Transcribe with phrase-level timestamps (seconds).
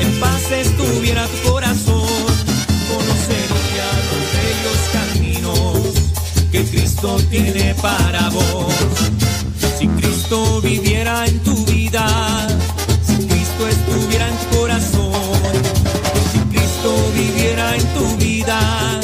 [0.00, 2.06] en paz estuviera tu corazón,
[2.88, 5.78] conocería los bellos caminos
[6.50, 8.74] que Cristo tiene para vos.
[9.78, 12.48] Si Cristo viviera en tu vida,
[13.06, 15.52] si Cristo estuviera en tu corazón,
[16.32, 19.00] si Cristo viviera en tu vida,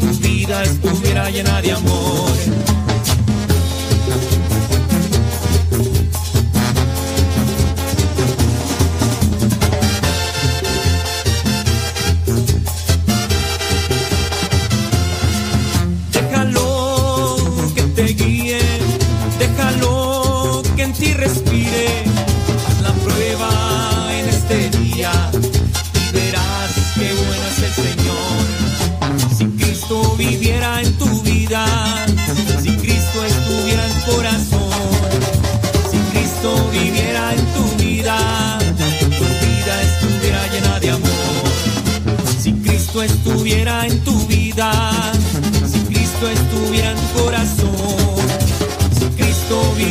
[0.00, 2.29] tu vida estuviera llena de amor.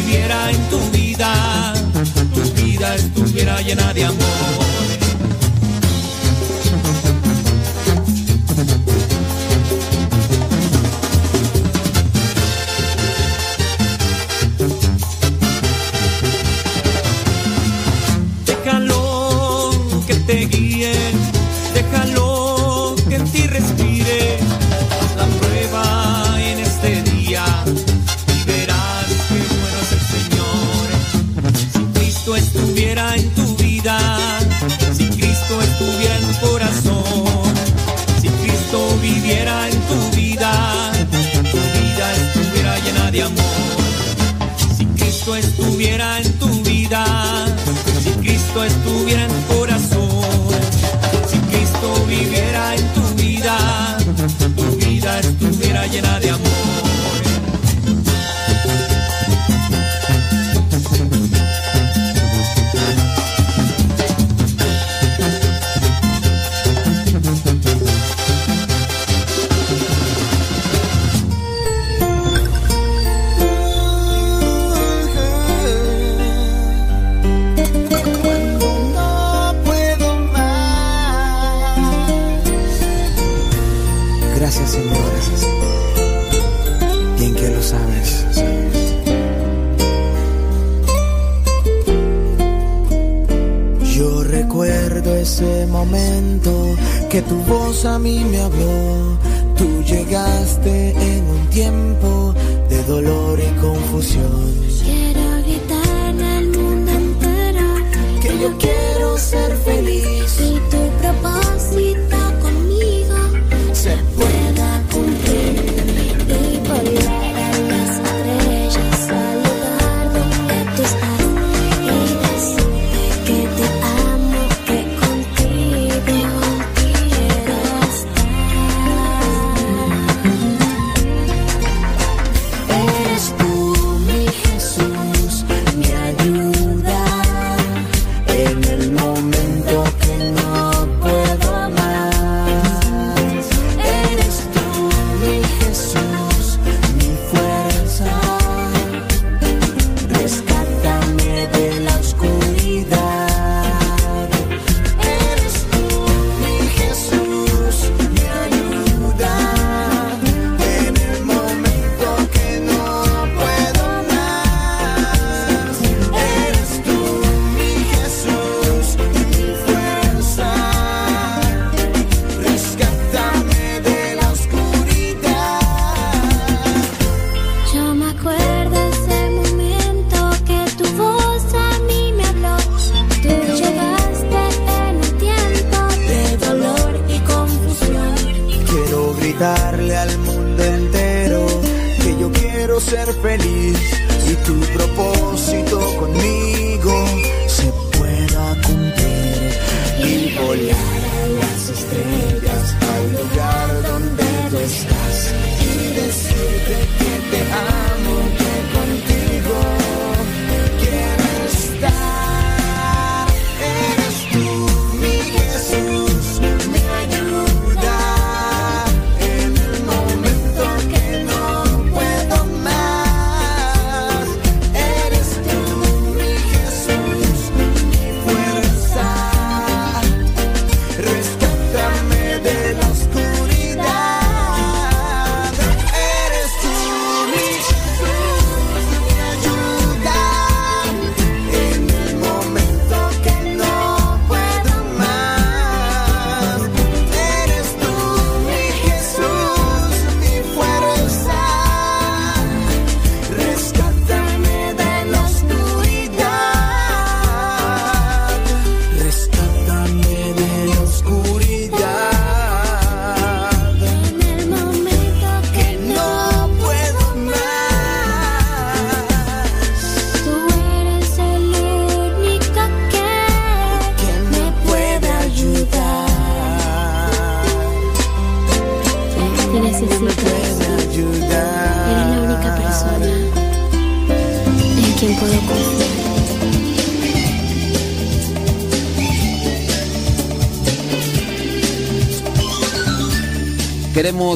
[0.09, 1.73] estuviera en tu vida,
[2.33, 4.78] tu vida estuviera llena de amor.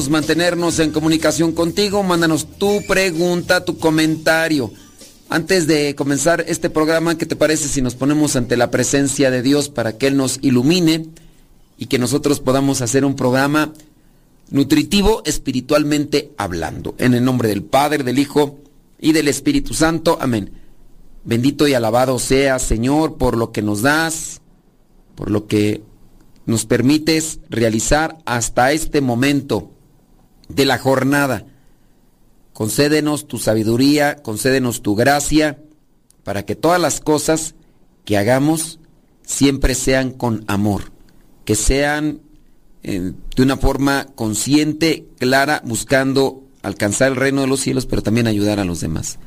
[0.08, 2.02] Mantenernos en comunicación contigo.
[2.02, 4.72] Mándanos tu pregunta, tu comentario.
[5.28, 9.42] Antes de comenzar este programa, ¿qué te parece si nos ponemos ante la presencia de
[9.42, 11.06] Dios para que Él nos ilumine
[11.78, 13.72] y que nosotros podamos hacer un programa
[14.50, 16.94] nutritivo espiritualmente hablando?
[16.98, 18.58] En el nombre del Padre, del Hijo
[19.00, 20.18] y del Espíritu Santo.
[20.20, 20.52] Amén.
[21.24, 24.40] Bendito y alabado sea, Señor, por lo que nos das,
[25.14, 25.82] por lo que
[26.46, 29.73] nos permites realizar hasta este momento
[30.54, 31.46] de la jornada.
[32.52, 35.58] Concédenos tu sabiduría, concédenos tu gracia,
[36.22, 37.54] para que todas las cosas
[38.04, 38.78] que hagamos
[39.26, 40.92] siempre sean con amor,
[41.44, 42.20] que sean
[42.82, 48.26] eh, de una forma consciente, clara, buscando alcanzar el reino de los cielos, pero también
[48.26, 49.18] ayudar a los demás.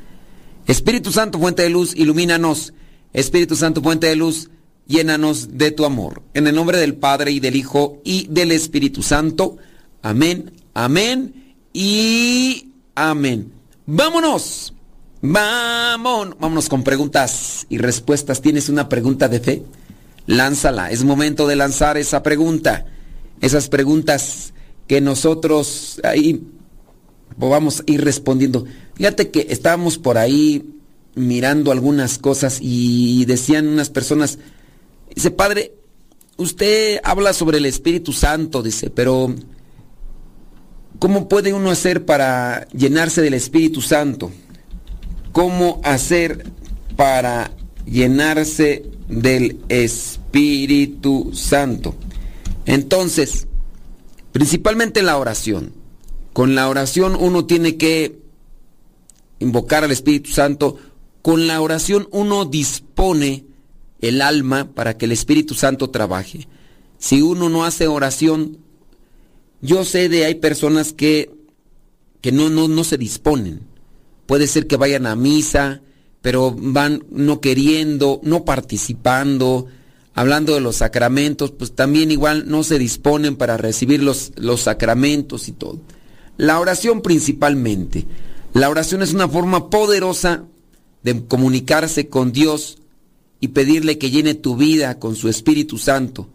[0.67, 2.73] Espíritu Santo, fuente de luz, ilumínanos.
[3.13, 4.49] Espíritu Santo, fuente de luz,
[4.85, 6.23] llénanos de tu amor.
[6.33, 9.57] En el nombre del Padre y del Hijo y del Espíritu Santo.
[10.01, 10.51] Amén,
[10.85, 13.51] amén y amén.
[13.85, 14.73] Vámonos.
[15.21, 16.39] Vámonos.
[16.39, 18.41] Vámonos con preguntas y respuestas.
[18.41, 19.63] ¿Tienes una pregunta de fe?
[20.25, 20.91] Lánzala.
[20.91, 22.85] Es momento de lanzar esa pregunta.
[23.41, 24.53] Esas preguntas
[24.87, 26.43] que nosotros ahí
[27.37, 28.65] vamos a ir respondiendo.
[28.95, 30.73] Fíjate que estábamos por ahí
[31.15, 34.37] mirando algunas cosas y decían unas personas,
[35.17, 35.73] Dice, Padre,
[36.37, 39.33] usted habla sobre el Espíritu Santo, dice, pero
[40.99, 44.31] ¿cómo puede uno hacer para llenarse del Espíritu Santo?
[45.31, 46.45] ¿Cómo hacer
[46.95, 47.51] para
[47.85, 51.95] llenarse del Espíritu Santo?
[52.65, 53.47] Entonces,
[54.31, 55.73] principalmente la oración.
[56.33, 58.19] Con la oración uno tiene que
[59.39, 60.77] invocar al Espíritu Santo.
[61.21, 63.45] Con la oración uno dispone
[64.01, 66.47] el alma para que el Espíritu Santo trabaje.
[66.99, 68.57] Si uno no hace oración,
[69.61, 71.31] yo sé de hay personas que,
[72.21, 73.61] que no, no, no se disponen.
[74.25, 75.81] Puede ser que vayan a misa,
[76.21, 79.67] pero van no queriendo, no participando,
[80.13, 85.47] hablando de los sacramentos, pues también igual no se disponen para recibir los, los sacramentos
[85.47, 85.79] y todo.
[86.37, 88.05] La oración principalmente.
[88.53, 90.43] La oración es una forma poderosa
[91.03, 92.79] de comunicarse con Dios
[93.39, 96.27] y pedirle que llene tu vida con su Espíritu Santo.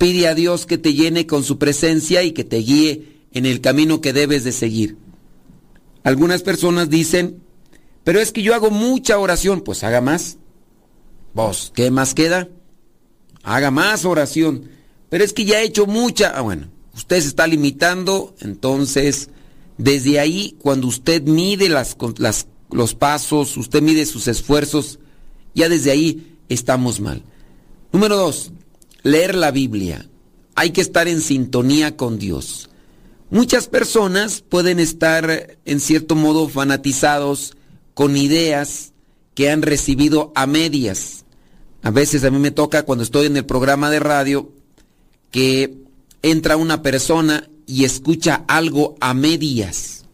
[0.00, 3.60] Pide a Dios que te llene con su presencia y que te guíe en el
[3.60, 4.96] camino que debes de seguir.
[6.04, 7.42] Algunas personas dicen,
[8.02, 10.38] pero es que yo hago mucha oración, pues haga más.
[11.34, 12.48] Vos, ¿qué más queda?
[13.42, 14.70] Haga más oración.
[15.10, 16.30] Pero es que ya he hecho mucha.
[16.34, 19.28] Ah, bueno, usted se está limitando, entonces,
[19.76, 21.98] desde ahí, cuando usted mide las,
[22.70, 24.98] los pasos, usted mide sus esfuerzos,
[25.54, 27.22] ya desde ahí estamos mal.
[27.92, 28.50] Número dos,
[29.02, 30.06] leer la Biblia.
[30.54, 32.70] Hay que estar en sintonía con Dios.
[33.30, 37.56] Muchas personas pueden estar en cierto modo fanatizados
[37.94, 38.92] con ideas
[39.34, 41.24] que han recibido a medias.
[41.82, 44.52] A veces a mí me toca cuando estoy en el programa de radio
[45.30, 45.78] que
[46.22, 50.04] entra una persona y escucha algo a medias.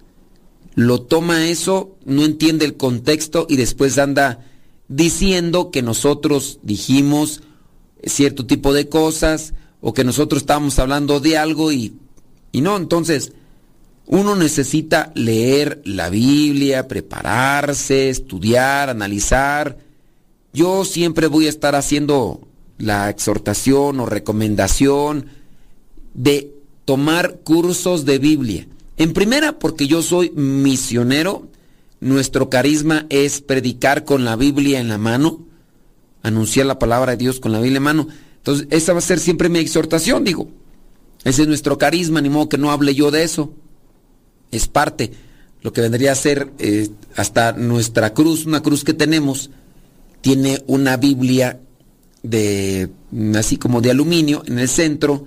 [0.74, 4.44] Lo toma eso, no entiende el contexto y después anda
[4.88, 7.42] diciendo que nosotros dijimos
[8.04, 11.94] cierto tipo de cosas o que nosotros estábamos hablando de algo y,
[12.52, 13.32] y no, entonces
[14.06, 19.78] uno necesita leer la Biblia, prepararse, estudiar, analizar.
[20.52, 22.46] Yo siempre voy a estar haciendo
[22.78, 25.26] la exhortación o recomendación
[26.14, 26.52] de
[26.84, 28.68] tomar cursos de Biblia.
[28.96, 31.48] En primera, porque yo soy misionero
[32.00, 35.40] nuestro carisma es predicar con la Biblia en la mano,
[36.26, 38.08] anunciar la palabra de Dios con la Biblia en mano.
[38.38, 40.48] Entonces, esa va a ser siempre mi exhortación, digo.
[41.24, 43.52] Ese es nuestro carisma, ni modo que no hable yo de eso.
[44.50, 45.12] Es parte,
[45.62, 49.50] lo que vendría a ser eh, hasta nuestra cruz, una cruz que tenemos,
[50.20, 51.60] tiene una Biblia
[52.22, 52.90] de
[53.36, 55.26] así como de aluminio en el centro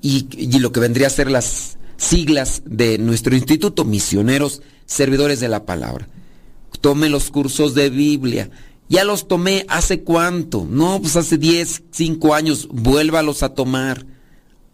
[0.00, 5.48] y, y lo que vendría a ser las siglas de nuestro instituto, misioneros servidores de
[5.48, 6.08] la palabra.
[6.80, 8.50] Tome los cursos de Biblia.
[8.90, 10.66] Ya los tomé hace cuánto?
[10.68, 12.68] No, pues hace 10, 5 años.
[12.70, 14.04] Vuélvalos a tomar.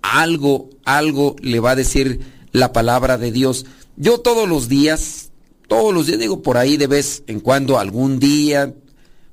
[0.03, 2.21] Algo, algo le va a decir
[2.51, 3.67] la palabra de Dios.
[3.97, 5.31] Yo todos los días,
[5.69, 8.75] todos los días, digo por ahí de vez en cuando, algún día,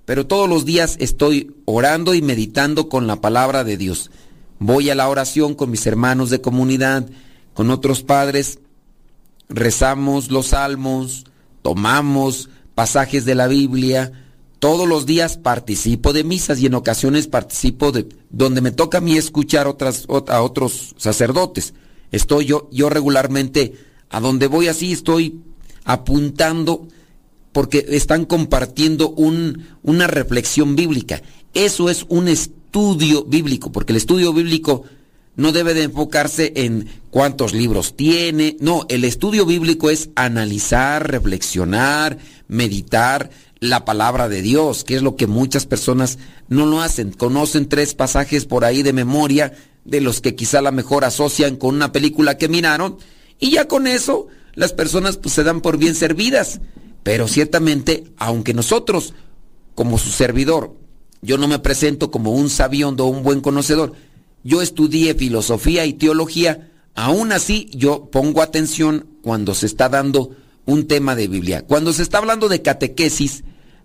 [0.05, 4.11] pero todos los días estoy orando y meditando con la palabra de Dios.
[4.59, 7.07] Voy a la oración con mis hermanos de comunidad,
[7.53, 8.59] con otros padres
[9.49, 11.25] rezamos los salmos,
[11.61, 14.11] tomamos pasajes de la Biblia.
[14.63, 19.01] Todos los días participo de misas y en ocasiones participo de donde me toca a
[19.01, 21.73] mí escuchar otras, a otros sacerdotes.
[22.13, 23.73] Estoy yo, yo regularmente
[24.09, 25.41] a donde voy así estoy
[25.83, 26.87] apuntando
[27.51, 31.21] porque están compartiendo un, una reflexión bíblica.
[31.53, 34.85] Eso es un estudio bíblico, porque el estudio bíblico
[35.35, 42.17] no debe de enfocarse en cuántos libros tiene, no, el estudio bíblico es analizar, reflexionar,
[42.47, 43.29] meditar
[43.63, 47.11] la palabra de Dios, que es lo que muchas personas no lo hacen.
[47.11, 49.53] Conocen tres pasajes por ahí de memoria,
[49.85, 52.97] de los que quizá la mejor asocian con una película que miraron,
[53.39, 56.59] y ya con eso las personas pues se dan por bien servidas.
[57.03, 59.13] Pero ciertamente, aunque nosotros,
[59.75, 60.75] como su servidor,
[61.21, 63.93] yo no me presento como un sabiondo o un buen conocedor,
[64.43, 70.85] yo estudié filosofía y teología, aún así yo pongo atención cuando se está dando un
[70.85, 71.65] tema de Biblia.
[71.65, 73.43] Cuando se está hablando de catequesis,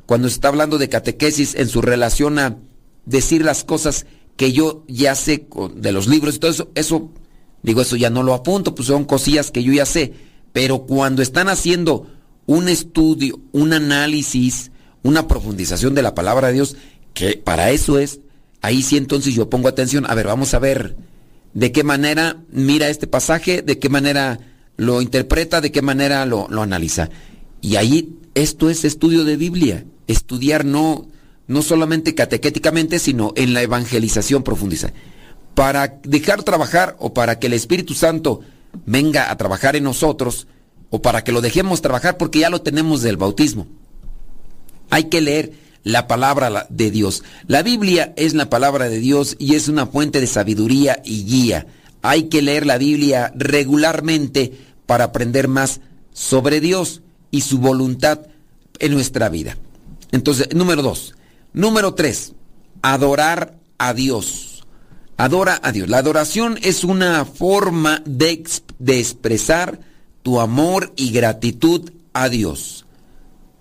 [0.09, 2.57] cuando se está hablando de catequesis en su relación a
[3.05, 4.07] decir las cosas
[4.38, 7.11] que yo ya sé de los libros y todo eso, eso,
[7.62, 10.15] digo, eso ya no lo apunto, pues son cosillas que yo ya sé.
[10.55, 12.07] Pero cuando están haciendo
[12.47, 14.71] un estudio, un análisis,
[15.03, 16.77] una profundización de la palabra de Dios,
[17.12, 18.21] que para eso es,
[18.62, 20.97] ahí sí entonces yo pongo atención, a ver, vamos a ver
[21.53, 24.41] de qué manera mira este pasaje, de qué manera
[24.79, 27.11] lo interpreta, de qué manera lo, analiza.
[27.61, 31.07] Y ahí esto es estudio de Biblia, estudiar no,
[31.47, 34.93] no solamente catequéticamente, sino en la evangelización profundiza.
[35.55, 38.41] Para dejar trabajar o para que el Espíritu Santo
[38.85, 40.49] venga a trabajar en nosotros,
[40.91, 43.67] o para que lo dejemos trabajar porque ya lo tenemos del bautismo.
[44.91, 45.53] Hay que leer
[45.85, 47.23] la palabra de Dios.
[47.47, 51.67] La Biblia es la palabra de Dios y es una fuente de sabiduría y guía.
[52.03, 54.53] Hay que leer la Biblia regularmente
[54.87, 55.81] para aprender más
[56.12, 58.21] sobre Dios y su voluntad
[58.79, 59.57] en nuestra vida.
[60.12, 61.15] Entonces, número dos.
[61.53, 62.35] Número tres,
[62.83, 64.67] adorar a Dios.
[65.17, 65.88] Adora a Dios.
[65.88, 68.45] La adoración es una forma de,
[68.79, 69.81] de expresar
[70.23, 72.87] tu amor y gratitud a Dios.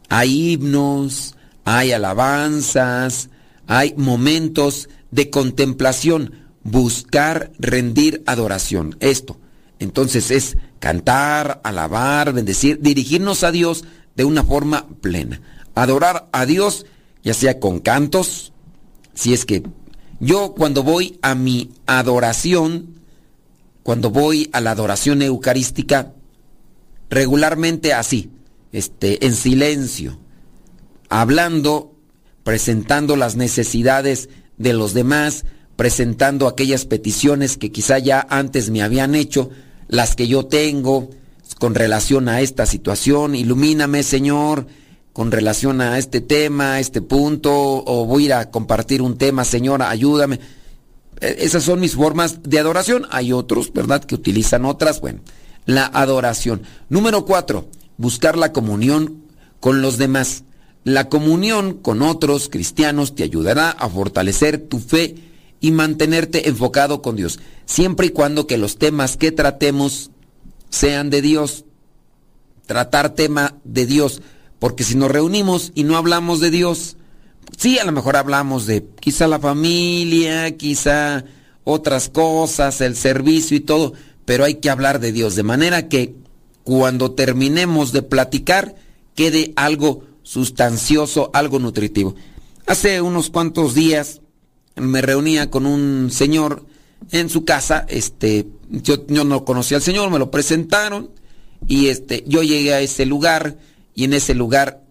[0.09, 1.35] Hay himnos,
[1.65, 3.29] hay alabanzas,
[3.65, 8.95] hay momentos de contemplación, buscar rendir adoración.
[8.99, 9.39] Esto,
[9.79, 13.83] entonces es cantar, alabar, bendecir, dirigirnos a Dios
[14.15, 15.41] de una forma plena.
[15.77, 16.87] Adorar a Dios,
[17.23, 18.51] ya sea con cantos,
[19.13, 19.61] si es que
[20.19, 22.95] yo cuando voy a mi adoración,
[23.83, 26.13] cuando voy a la adoración eucarística,
[27.11, 28.31] regularmente así,
[28.71, 30.17] este, en silencio,
[31.09, 31.93] hablando,
[32.43, 39.13] presentando las necesidades de los demás, presentando aquellas peticiones que quizá ya antes me habían
[39.13, 39.51] hecho,
[39.87, 41.11] las que yo tengo
[41.59, 44.65] con relación a esta situación, ilumíname Señor,
[45.17, 49.45] con relación a este tema, a este punto, o voy a a compartir un tema,
[49.45, 50.39] Señor, ayúdame.
[51.19, 53.07] E, esas son mis formas de adoración.
[53.09, 55.01] Hay otros, ¿verdad?, que utilizan otras.
[55.01, 55.21] Bueno,
[55.65, 56.61] la adoración.
[56.89, 59.23] Número cuatro, buscar la comunión
[59.59, 60.43] con los demás.
[60.83, 65.15] La comunión con otros cristianos te ayudará a fortalecer tu fe
[65.59, 70.11] y mantenerte enfocado con Dios, siempre y cuando que los temas que tratemos
[70.69, 71.65] sean de Dios.
[72.67, 74.21] Tratar tema de Dios,
[74.59, 76.97] porque si nos reunimos y no hablamos de Dios,
[77.57, 81.25] sí, a lo mejor hablamos de quizá la familia, quizá
[81.63, 83.93] otras cosas, el servicio y todo,
[84.25, 86.15] pero hay que hablar de Dios, de manera que
[86.63, 88.75] cuando terminemos de platicar
[89.15, 92.15] quede algo sustancioso, algo nutritivo.
[92.65, 94.21] Hace unos cuantos días
[94.75, 96.65] me reunía con un señor
[97.11, 101.11] en su casa, este, yo, no conocía al señor, me lo presentaron
[101.67, 103.57] y este, yo llegué a ese lugar
[103.97, 104.83] y en ese lugar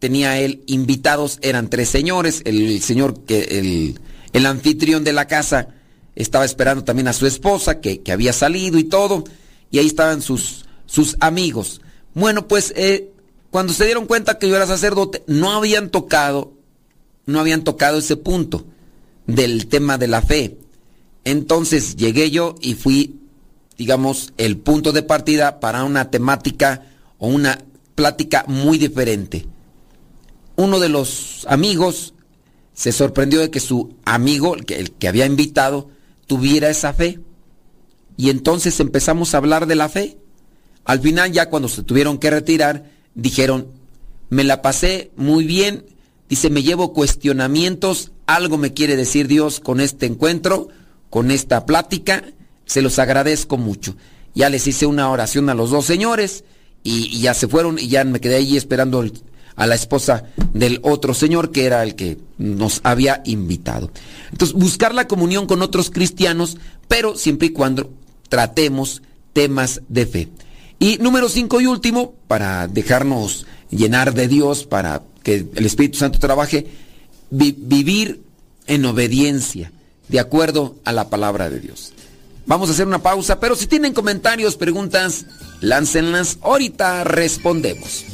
[0.00, 4.00] tenía él invitados, eran tres señores, el, señor que el,
[4.32, 5.68] el anfitrión de la casa
[6.16, 9.22] estaba esperando también a su esposa, que, había salido y todo,
[9.70, 11.80] y ahí estaban sus, sus amigos.
[12.12, 13.12] Bueno, pues eh,
[13.52, 16.52] cuando se dieron cuenta que yo era sacerdote, no habían tocado,
[17.26, 18.66] no habían tocado ese punto
[19.28, 20.58] del tema de la fe.
[21.22, 23.20] Entonces llegué yo y fui,
[23.78, 26.86] digamos, el punto de partida para una temática
[27.18, 27.60] o una
[28.00, 29.46] plática muy diferente.
[30.56, 32.14] Uno de los amigos
[32.72, 35.90] se sorprendió de que su amigo, el que, el que había invitado,
[36.26, 37.20] tuviera esa fe.
[38.16, 40.16] Y entonces empezamos a hablar de la fe.
[40.86, 43.68] Al final ya cuando se tuvieron que retirar, dijeron,
[44.30, 45.84] me la pasé muy bien,
[46.30, 50.68] dice, me llevo cuestionamientos, algo me quiere decir Dios con este encuentro,
[51.10, 52.24] con esta plática,
[52.64, 53.94] se los agradezco mucho.
[54.34, 56.44] Ya les hice una oración a los dos señores
[56.82, 59.04] y, ya se fueron y ya me quedé ahí esperando
[59.56, 63.90] a la esposa del otro señor que era el que nos había invitado.
[64.30, 66.56] Entonces, buscar la comunión con otros cristianos,
[66.88, 67.90] pero siempre y cuando
[68.28, 70.28] tratemos temas de fe.
[70.78, 76.18] Y número cinco y último, para dejarnos llenar de Dios, para que el Espíritu Santo
[76.18, 76.66] trabaje,
[77.30, 78.22] vivir
[78.66, 79.72] en obediencia,
[80.08, 81.92] de acuerdo a la palabra de Dios.
[82.50, 85.24] Vamos a hacer una pausa, pero si tienen comentarios, preguntas,
[85.60, 86.38] láncenlas.
[86.42, 88.04] Ahorita respondemos.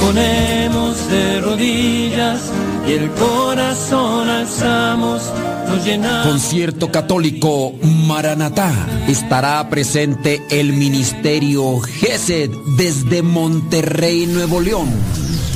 [0.00, 2.40] ponemos de rodillas
[2.86, 5.22] y el corazón alzamos,
[5.68, 6.26] nos llenamos.
[6.26, 8.72] Concierto católico Maranatá.
[9.08, 14.88] Estará presente el Ministerio GESED desde Monterrey, Nuevo León.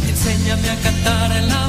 [0.09, 1.69] Enséñame a cantar en la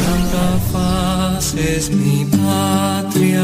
[0.00, 3.42] Santa Faz es mi patria,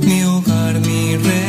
[0.00, 1.43] mi hogar, mi amor.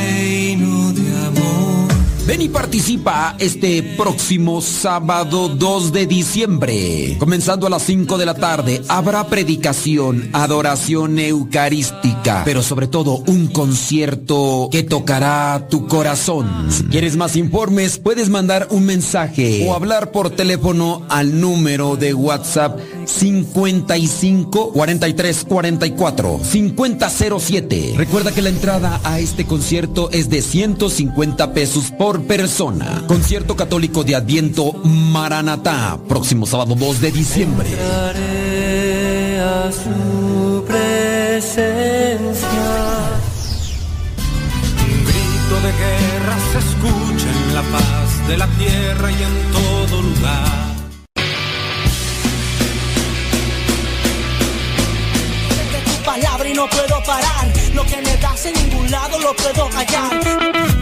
[2.27, 7.17] Ven y participa este próximo sábado 2 de diciembre.
[7.19, 13.45] Comenzando a las 5 de la tarde, habrá predicación, adoración eucarística, pero sobre todo un
[13.45, 16.49] concierto que tocará tu corazón.
[16.71, 22.15] Si quieres más informes, puedes mandar un mensaje o hablar por teléfono al número de
[22.15, 27.93] WhatsApp 55 43 44 5007.
[27.95, 33.03] Recuerda que la entrada a este concierto es de 150 pesos por persona.
[33.07, 37.67] Concierto católico de Adviento Maranatá, próximo sábado 2 de diciembre.
[39.39, 42.49] a su presencia.
[44.83, 50.01] Un grito de guerra se escucha en la paz de la tierra y en todo
[50.01, 50.65] lugar.
[56.15, 57.51] palabra y no puedo parar.
[57.73, 60.74] Lo que me das en ningún lado lo puedo callar.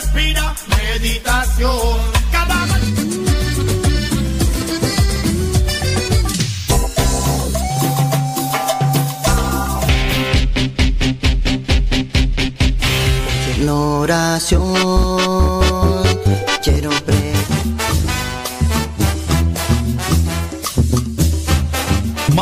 [0.00, 1.96] Respira meditación.
[2.30, 2.66] Cada
[13.64, 14.74] la oración
[16.62, 16.90] quiero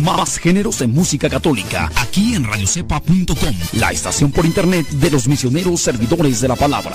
[0.03, 5.81] Más géneros en música católica, aquí en radiocepa.com, la estación por internet de los misioneros
[5.81, 6.95] servidores de la palabra.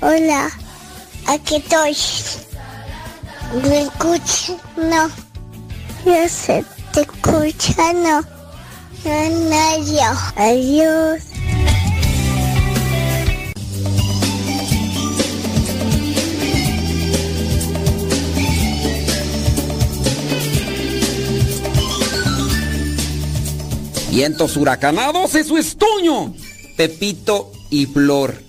[0.00, 0.48] Hola,
[1.26, 1.96] aquí estoy.
[3.68, 4.52] ¿Me escuchas?
[4.76, 5.08] No.
[6.04, 8.20] Yo sé, te escucha, no.
[9.04, 10.12] No, yo.
[10.36, 11.22] Adiós.
[24.10, 26.34] Vientos huracanados, eso es Toño,
[26.76, 28.47] Pepito y Flor.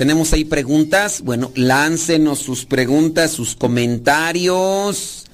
[0.00, 1.20] Tenemos ahí preguntas.
[1.20, 5.26] Bueno, láncenos sus preguntas, sus comentarios.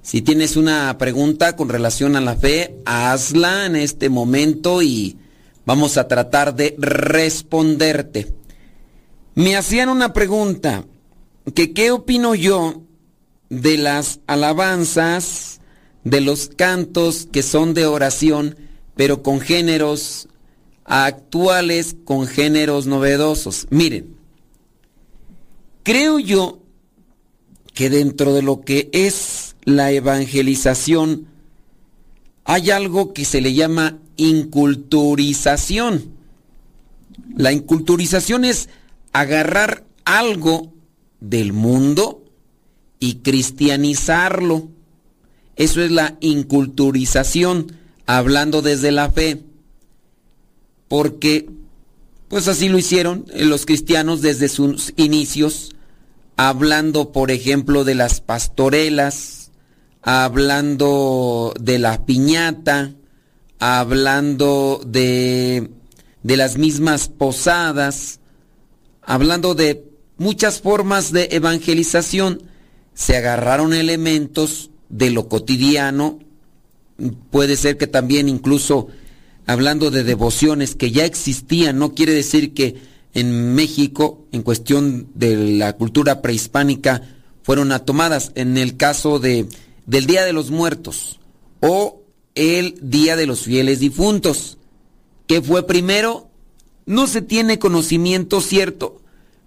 [0.00, 5.18] Si tienes una pregunta con relación a la fe, hazla en este momento y
[5.66, 8.32] vamos a tratar de responderte.
[9.34, 10.86] Me hacían una pregunta,
[11.54, 12.80] que qué opino yo
[13.50, 15.60] de las alabanzas,
[16.02, 18.56] de los cantos que son de oración,
[18.96, 20.28] pero con géneros
[20.86, 23.66] actuales, con géneros novedosos.
[23.68, 24.13] Miren,
[25.84, 26.58] creo yo
[27.74, 31.28] que dentro de lo que es la evangelización,
[32.44, 36.12] hay algo que se le llama inculturización.
[37.36, 38.68] La inculturización es
[39.12, 40.72] agarrar algo
[41.20, 42.24] del mundo
[43.00, 44.68] y cristianizarlo.
[45.56, 47.72] Eso es la inculturización,
[48.06, 49.42] hablando desde la fe.
[50.88, 51.48] Porque,
[52.28, 55.73] pues así lo hicieron los cristianos desde sus inicios,
[56.36, 59.50] hablando, por ejemplo, de las pastorelas,
[60.02, 62.92] hablando de la piñata,
[63.58, 65.70] hablando de,
[66.22, 68.20] de las mismas posadas,
[69.02, 69.84] hablando de
[70.16, 72.42] muchas formas de evangelización.
[72.94, 76.20] Se agarraron elementos de lo cotidiano,
[77.30, 78.88] puede ser que también incluso
[79.46, 82.76] hablando de devociones que ya existían, no quiere decir que
[83.14, 87.02] en México, en cuestión de la cultura prehispánica,
[87.42, 89.46] fueron tomadas en el caso de,
[89.86, 91.20] del Día de los Muertos
[91.60, 92.02] o
[92.34, 94.58] el Día de los Fieles Difuntos.
[95.26, 96.28] ¿Qué fue primero?
[96.86, 99.00] No se tiene conocimiento cierto,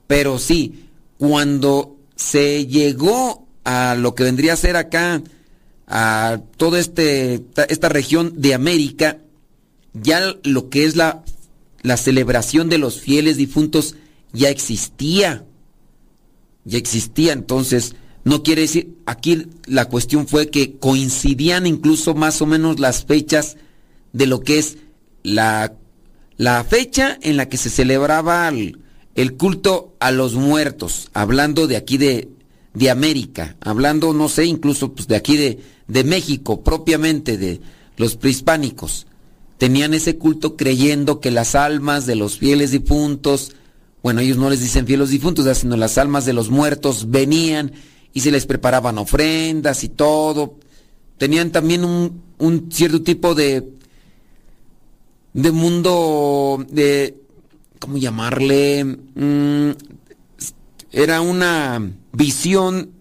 [0.07, 0.85] pero sí,
[1.17, 5.21] cuando se llegó a lo que vendría a ser acá,
[5.87, 9.17] a toda este, esta región de América,
[9.93, 11.23] ya lo que es la,
[11.87, 13.95] la celebración de los fieles difuntos
[14.33, 15.45] ya existía.
[16.65, 17.95] Ya existía, entonces,
[18.25, 23.55] no quiere decir, aquí la cuestión fue que coincidían incluso más o menos las fechas
[24.11, 24.77] de lo que es
[25.23, 25.73] la,
[26.35, 31.97] la fecha en la que se celebraba el, culto a los muertos, hablando de aquí
[31.97, 32.27] de,
[32.73, 37.61] de América, hablando, no sé, incluso pues, de aquí de, de México, propiamente de
[37.95, 39.07] los prehispánicos
[39.57, 43.53] tenían ese culto creyendo que las almas de los fieles difuntos,
[44.03, 47.73] bueno, ellos no les dicen fieles difuntos, sino las almas de los muertos venían
[48.13, 50.55] y se les preparaban ofrendas y todo.
[51.17, 53.67] Tenían también un, cierto tipo de,
[55.33, 57.17] de mundo de,
[57.79, 58.83] ¿cómo llamarle?
[58.83, 59.71] Mm,
[60.91, 62.91] era una visión,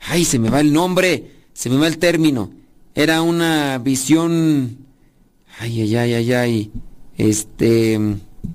[0.00, 2.50] ay, se me va el nombre, se me va el término,
[2.94, 4.85] era una visión
[5.58, 6.70] Ay, ay, ay, ay, ay.
[7.16, 7.98] Este.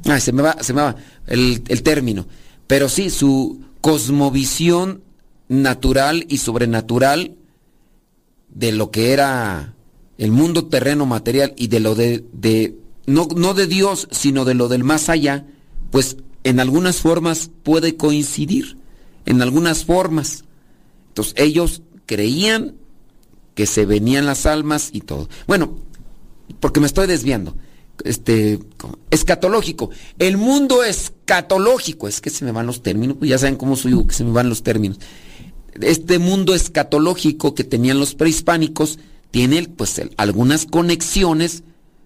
[0.06, 0.96] Ay, se me va, se me va
[1.28, 2.28] el, el término.
[2.68, 5.04] Pero sí, su cosmovisión
[5.48, 7.36] natural y sobrenatural
[8.54, 9.76] de lo que era
[10.18, 14.54] el mundo terreno material y de lo de, de no, no de Dios, sino de
[14.54, 15.46] lo del más allá,
[15.90, 18.78] pues en algunas formas puede coincidir,
[19.26, 20.46] en algunas formas.
[21.10, 22.76] Entonces ellos creían
[23.56, 25.28] que se venían las almas y todo.
[25.48, 25.76] Bueno,
[26.60, 27.56] porque me estoy desviando.
[28.04, 28.60] Este,
[29.12, 29.92] escatológico.
[30.18, 34.06] El mundo escatológico, es que se me van los términos, pues ya saben cómo soy
[34.06, 35.00] que se me van los términos.
[35.80, 41.64] Este mundo escatológico que tenían los prehispánicos tiene pues algunas conexiones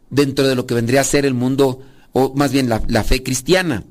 [0.09, 1.81] dentro de lo que vendría a ser el mundo,
[2.13, 3.83] o más bien la, fe cristiana.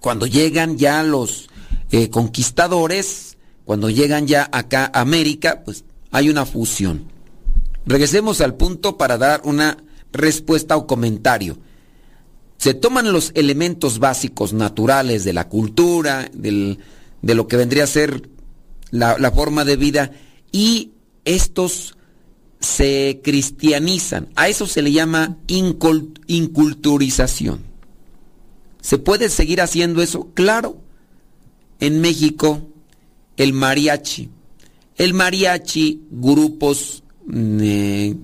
[0.00, 1.48] Cuando llegan ya los
[1.90, 7.15] eh, conquistadores, cuando llegan ya acá a América, pues hay una fusión.
[7.86, 9.78] Regresemos al punto para dar una
[10.12, 11.56] respuesta o comentario.
[12.58, 16.78] Se toman los elementos básicos naturales de la cultura, de
[17.22, 18.28] lo que vendría a ser
[18.90, 20.10] la, la forma de vida,
[20.50, 20.94] y
[21.24, 21.96] estos
[22.60, 24.30] se cristianizan.
[24.34, 27.60] A eso se le llama inculturización.
[28.80, 30.30] ¿Se puede seguir haciendo eso?
[30.34, 30.78] Claro.
[31.78, 32.66] En México,
[33.36, 34.28] el mariachi.
[34.96, 38.16] El mariachi, grupos de,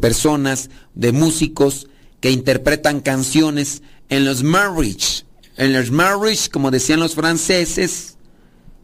[0.00, 1.88] personas, de músicos
[2.20, 5.24] que interpretan canciones en los marriage.
[5.56, 8.16] En los marriage, como decían los franceses,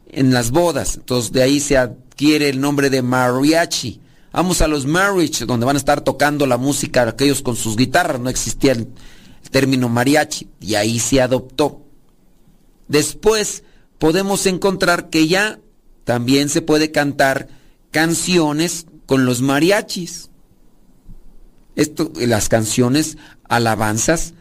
[0.08, 0.96] en las bodas.
[0.96, 4.00] Entonces de ahí se adquiere el nombre de mariachi.
[4.32, 8.20] Vamos a los marriage, donde van a estar tocando la música aquellos con sus guitarras.
[8.20, 8.88] No existía el
[9.50, 11.82] término mariachi y ahí se adoptó.
[12.88, 13.64] Después
[13.98, 15.60] podemos encontrar que ya
[16.04, 17.48] también se puede cantar
[17.90, 20.30] canciones con los mariachis.
[21.76, 24.32] Esto, las canciones, alabanzas,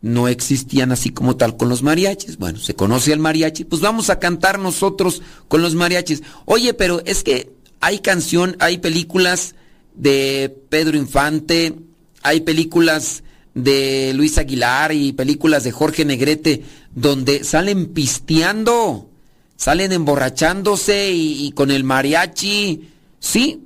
[0.00, 2.38] no existían así como tal con los mariachis.
[2.38, 6.22] Bueno, se conoce el mariachi, pues vamos a cantar nosotros con los mariachis.
[6.46, 9.56] Oye, pero es que hay canción, hay películas
[9.94, 11.74] de Pedro Infante,
[12.22, 19.10] hay películas de Luis Aguilar y películas de Jorge Negrete donde salen pisteando,
[19.56, 22.88] salen emborrachándose y, y con el mariachi.
[23.20, 23.60] Sí,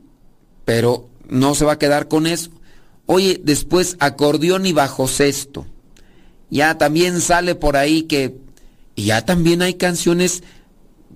[0.68, 2.50] pero no se va a quedar con eso.
[3.06, 5.64] Oye, después acordeón y bajo sexto.
[6.50, 8.36] Ya también sale por ahí que
[8.94, 10.42] ya también hay canciones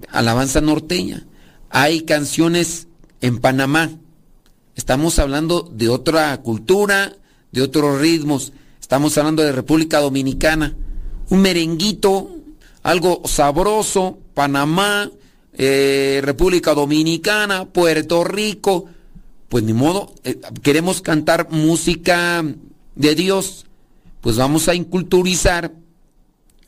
[0.08, 1.26] alabanza norteña.
[1.68, 2.88] Hay canciones
[3.20, 3.90] en Panamá.
[4.74, 7.14] Estamos hablando de otra cultura,
[7.50, 8.54] de otros ritmos.
[8.80, 10.74] Estamos hablando de República Dominicana.
[11.28, 12.36] Un merenguito,
[12.82, 15.10] algo sabroso, Panamá,
[15.52, 18.88] eh, República Dominicana, Puerto Rico.
[19.52, 22.42] Pues ni modo, eh, queremos cantar música
[22.94, 23.66] de Dios,
[24.22, 25.74] pues vamos a inculturizar.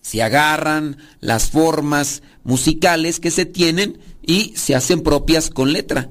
[0.02, 6.10] Se agarran las formas musicales que se tienen y se hacen propias con letra,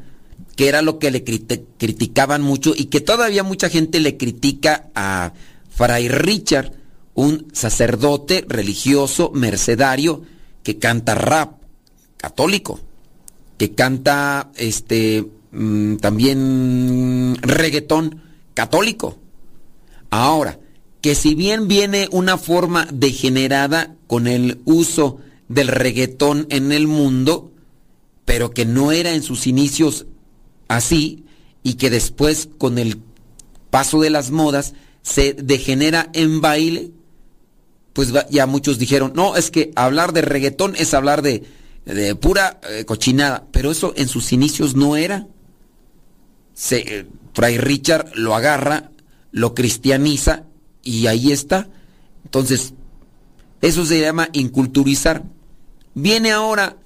[0.56, 5.34] que era lo que le criticaban mucho y que todavía mucha gente le critica a
[5.70, 6.72] Fray Richard,
[7.14, 10.24] un sacerdote religioso mercedario
[10.64, 11.62] que canta rap
[12.18, 12.80] católico,
[13.60, 15.24] que canta este
[15.54, 18.22] mm, también reggaetón
[18.54, 19.18] católico.
[20.10, 20.60] Ahora,
[21.02, 27.52] que si bien viene una forma degenerada con el uso del reggaetón en el mundo,
[28.26, 30.06] pero que no era en sus inicios
[30.68, 31.26] así
[31.62, 33.02] y que después con el
[33.70, 36.92] paso de las modas se degenera en baile,
[37.94, 41.44] pues ya muchos dijeron, no, es que hablar de reggaetón es hablar de,
[42.20, 45.28] pura eh, cochinada, pero eso en sus inicios no era.
[46.54, 48.92] Se, eh, Fray Richard lo agarra,
[49.32, 50.44] lo cristianiza
[50.84, 51.68] y ahí está.
[52.26, 52.74] Entonces,
[53.62, 55.24] eso se llama inculturizar.
[55.96, 56.78] Viene ahora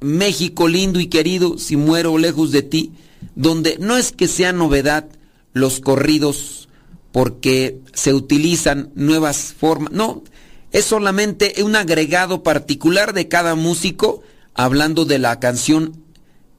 [0.00, 2.92] México lindo y querido, si muero lejos de ti,
[3.34, 5.08] donde no es que sea novedad
[5.52, 6.68] los corridos
[7.12, 10.24] porque se utilizan nuevas formas, no,
[10.72, 14.22] es solamente un agregado particular de cada músico
[14.54, 16.03] hablando de la canción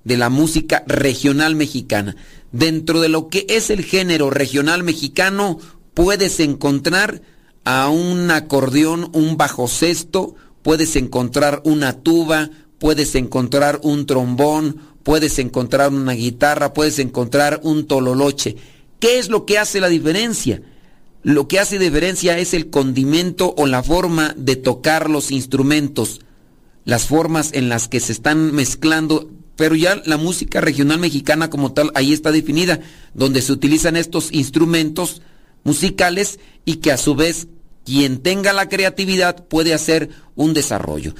[0.05, 2.15] de la música regional mexicana.
[2.53, 5.59] Dentro de lo que es el género regional mexicano
[5.93, 7.21] puedes encontrar
[7.65, 15.39] a un acordeón, un bajo sexto, puedes encontrar una tuba, puedes encontrar un trombón, puedes
[15.39, 18.55] encontrar una guitarra, puedes encontrar un tololoche.
[18.99, 20.61] ¿Qué es lo que hace la diferencia?
[21.23, 26.21] Lo que hace diferencia es el condimento o la forma de tocar los instrumentos,
[26.83, 31.73] las formas en las que se están mezclando, pero ya la música regional mexicana como
[31.73, 32.79] tal ahí está definida,
[33.13, 35.21] donde se utilizan estos instrumentos
[35.63, 37.47] musicales y que a su vez
[37.85, 41.13] quien tenga la creatividad puede hacer un desarrollo.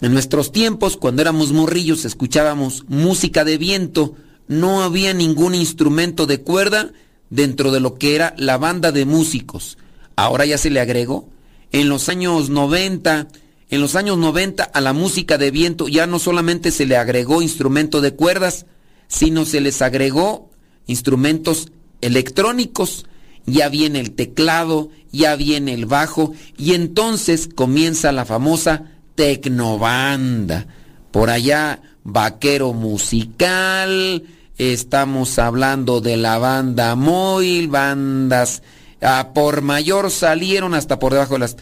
[0.00, 4.14] En nuestros tiempos, cuando éramos morrillos, escuchábamos música de viento,
[4.48, 6.92] no había ningún instrumento de cuerda
[7.28, 9.76] dentro de lo que era la banda de músicos.
[10.16, 11.28] Ahora ya se le agregó.
[11.70, 13.28] En los años 90,
[13.70, 17.40] en los años 90 a la música de viento ya no solamente se le agregó
[17.40, 18.66] instrumento de cuerdas,
[19.08, 20.50] sino se les agregó
[20.86, 23.06] instrumentos electrónicos.
[23.46, 30.66] Ya viene el teclado, ya viene el bajo y entonces comienza la famosa tecnobanda.
[31.10, 34.24] Por allá, vaquero musical,
[34.58, 38.62] estamos hablando de la banda móvil, bandas
[39.00, 41.56] a por mayor salieron hasta por debajo de las...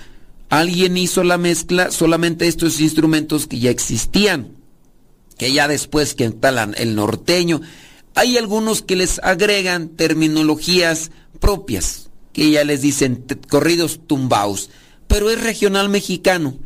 [0.49, 4.57] Alguien hizo la mezcla solamente estos instrumentos que ya existían,
[5.37, 7.61] que ya después que instalan el norteño,
[8.15, 14.71] hay algunos que les agregan terminologías propias, que ya les dicen corridos tumbaos,
[15.07, 16.59] pero es regional mexicano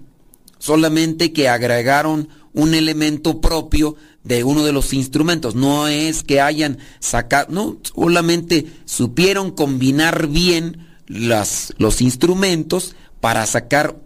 [0.62, 5.57] solamente que agregaron un elemento propio de uno de los instrumentos.
[5.57, 13.97] No es que hayan sacado, no, solamente supieron combinar bien las, los instrumentos para sacar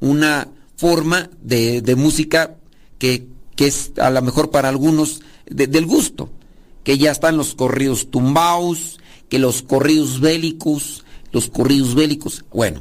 [0.00, 2.56] una forma de, música
[2.98, 6.30] que, es a lo mejor para algunos del gusto.
[6.84, 12.44] Que ya están los corridos tumbaos, que los corridos bélicos, los corridos bélicos.
[12.52, 12.80] Bueno,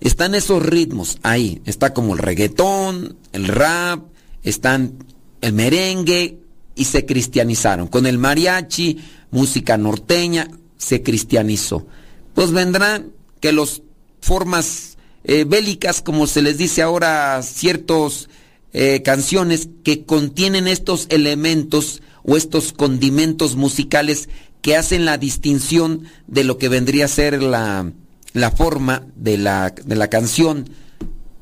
[0.00, 1.62] están esos ritmos ahí.
[1.64, 4.04] Está como el reggaetón, el rap,
[4.42, 4.94] están
[5.40, 6.38] el merengue
[6.74, 7.86] y se cristianizaron.
[7.86, 8.98] Con el mariachi,
[9.30, 11.86] música norteña, se cristianizó.
[12.34, 13.82] Pues vendrán que las
[14.20, 18.28] formas eh, bélicas, como se les dice ahora, ciertas
[18.72, 24.28] eh, canciones que contienen estos elementos o estos condimentos musicales
[24.62, 27.92] que hacen la distinción de lo que vendría a ser la,
[28.32, 30.68] la forma de la, de la canción,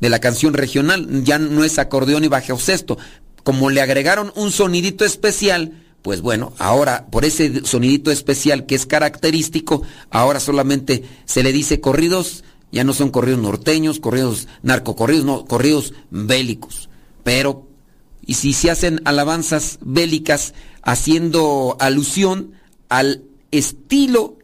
[0.01, 2.99] de la canción regional, ya no es acordeón y bajo sexto.
[3.43, 5.73] Como le agregaron un sonidito especial,
[6.03, 11.81] pues bueno, ahora por ese sonidito especial que es característico, ahora solamente se le dice
[11.81, 16.89] corridos, ya no son corridos norteños, corridos narcocorridos, no, corridos bélicos.
[17.25, 17.67] Pero,
[18.25, 22.53] y si se hacen alabanzas bélicas haciendo alusión
[22.89, 24.37] al estilo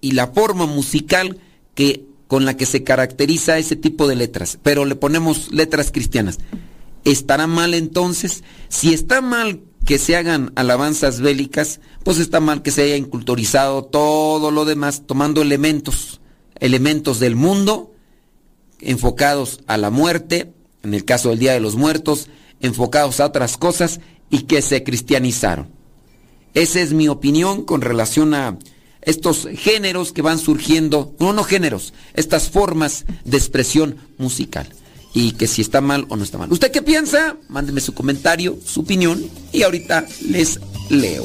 [0.00, 1.38] y la forma musical
[1.74, 6.38] que, con la que se caracteriza ese tipo de letras, pero le ponemos letras cristianas.
[7.04, 8.42] ¿Estará mal entonces?
[8.68, 13.84] Si está mal que se hagan alabanzas bélicas, pues está mal que se haya inculturizado
[13.84, 16.20] todo lo demás, tomando elementos,
[16.58, 17.92] elementos del mundo,
[18.80, 22.28] enfocados a la muerte, en el caso del Día de los Muertos,
[22.60, 25.68] enfocados a otras cosas y que se cristianizaron.
[26.54, 28.58] Esa es mi opinión con relación a
[29.02, 34.66] estos géneros que van surgiendo, no, no géneros, estas formas de expresión musical.
[35.14, 36.52] Y que si está mal o no está mal.
[36.52, 37.36] ¿Usted qué piensa?
[37.48, 41.24] Mándeme su comentario, su opinión y ahorita les leo.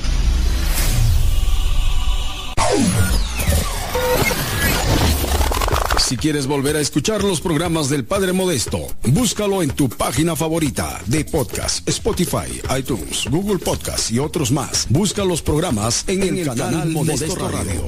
[6.11, 10.99] Si quieres volver a escuchar los programas del Padre Modesto, búscalo en tu página favorita
[11.05, 14.87] de podcast, Spotify, iTunes, Google Podcast y otros más.
[14.89, 17.85] Busca los programas en, el, canal, Modesto, Radio.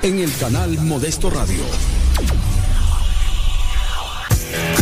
[0.00, 1.62] En el canal Modesto Radio.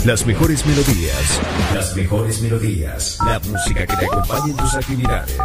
[0.05, 1.41] Las mejores melodías,
[1.75, 5.37] las mejores melodías, la música que te acompañe en tus actividades.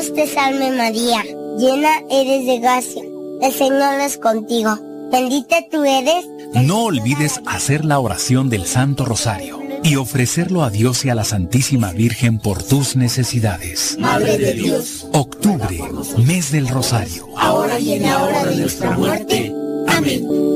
[0.00, 1.22] Dios te salve María,
[1.58, 3.02] llena eres de gracia,
[3.42, 4.78] el Señor es contigo,
[5.12, 6.24] bendita tú eres.
[6.54, 11.24] No olvides hacer la oración del Santo Rosario y ofrecerlo a Dios y a la
[11.24, 13.98] Santísima Virgen por tus necesidades.
[13.98, 15.06] Madre de Dios.
[15.12, 15.78] Octubre,
[16.16, 17.26] mes del Rosario.
[17.36, 19.52] Ahora y en la hora de nuestra muerte.
[19.86, 20.49] Amén.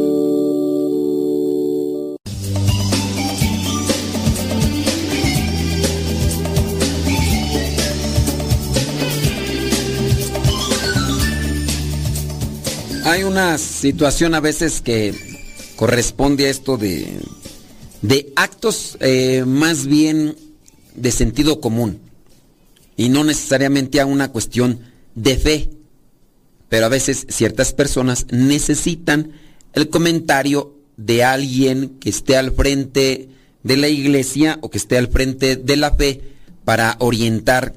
[13.15, 15.15] Hay una situación a veces que
[15.77, 17.21] corresponde a esto de,
[18.03, 20.35] de actos eh, más bien
[20.97, 22.01] de sentido común
[22.97, 24.81] y no necesariamente a una cuestión
[25.15, 25.71] de fe.
[26.69, 29.31] Pero a veces ciertas personas necesitan
[29.75, 33.29] el comentario de alguien que esté al frente
[33.63, 36.21] de la iglesia o que esté al frente de la fe
[36.65, 37.77] para orientar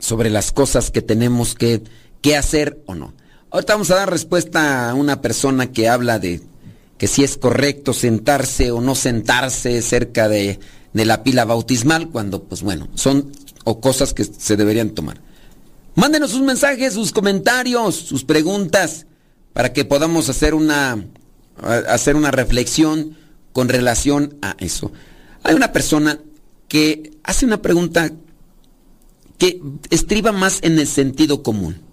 [0.00, 1.82] sobre las cosas que tenemos que,
[2.20, 3.14] que hacer o no.
[3.52, 6.40] Ahorita vamos a dar respuesta a una persona que habla de
[6.96, 10.58] que si es correcto sentarse o no sentarse cerca de,
[10.94, 13.30] de la pila bautismal, cuando, pues bueno, son
[13.64, 15.20] o cosas que se deberían tomar.
[15.94, 19.04] Mándenos sus mensajes, sus comentarios, sus preguntas,
[19.52, 21.04] para que podamos hacer una,
[21.88, 23.18] hacer una reflexión
[23.52, 24.92] con relación a eso.
[25.42, 26.18] Hay una persona
[26.68, 28.12] que hace una pregunta
[29.36, 29.60] que
[29.90, 31.91] estriba más en el sentido común.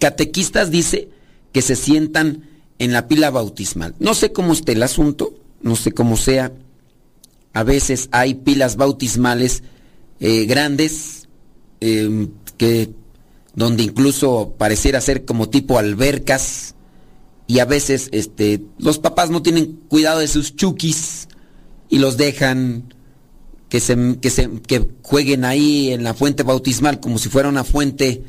[0.00, 1.08] Catequistas dice
[1.52, 3.94] que se sientan en la pila bautismal.
[4.00, 6.52] No sé cómo esté el asunto, no sé cómo sea.
[7.52, 9.62] A veces hay pilas bautismales
[10.18, 11.28] eh, grandes
[11.80, 12.90] eh, que
[13.54, 16.74] donde incluso pareciera ser como tipo albercas
[17.46, 21.26] y a veces este los papás no tienen cuidado de sus chukis
[21.88, 22.94] y los dejan
[23.68, 27.64] que se, que se que jueguen ahí en la fuente bautismal como si fuera una
[27.64, 28.22] fuente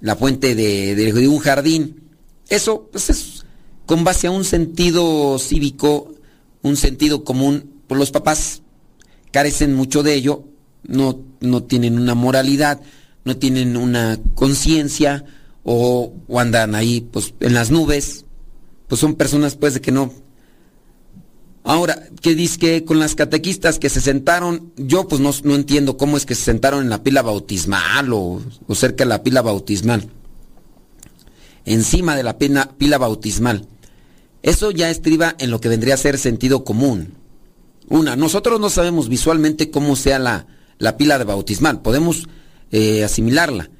[0.00, 2.10] la fuente de, un jardín.
[2.48, 3.44] Eso pues es
[3.86, 6.14] con base a un sentido cívico,
[6.62, 8.62] un sentido común, pues los papás
[9.32, 10.44] carecen mucho de ello,
[10.84, 12.80] no, no tienen una moralidad,
[13.24, 15.24] no tienen una conciencia
[15.64, 18.24] o, o, andan ahí pues en las nubes,
[18.88, 20.12] pues son personas pues de que no.
[21.62, 24.72] Ahora, ¿qué dice que con las catequistas que se sentaron?
[24.76, 28.40] Yo pues no, no entiendo cómo es que se sentaron en la pila bautismal o,
[28.74, 30.08] cerca de la pila bautismal.
[31.66, 33.66] Encima de la pila, pila bautismal.
[34.42, 37.14] Eso ya estriba en lo que vendría a ser sentido común.
[37.88, 40.46] Una, nosotros no sabemos visualmente cómo sea la,
[40.78, 42.26] la pila de bautismal, podemos
[42.72, 43.70] eh, asimilarla.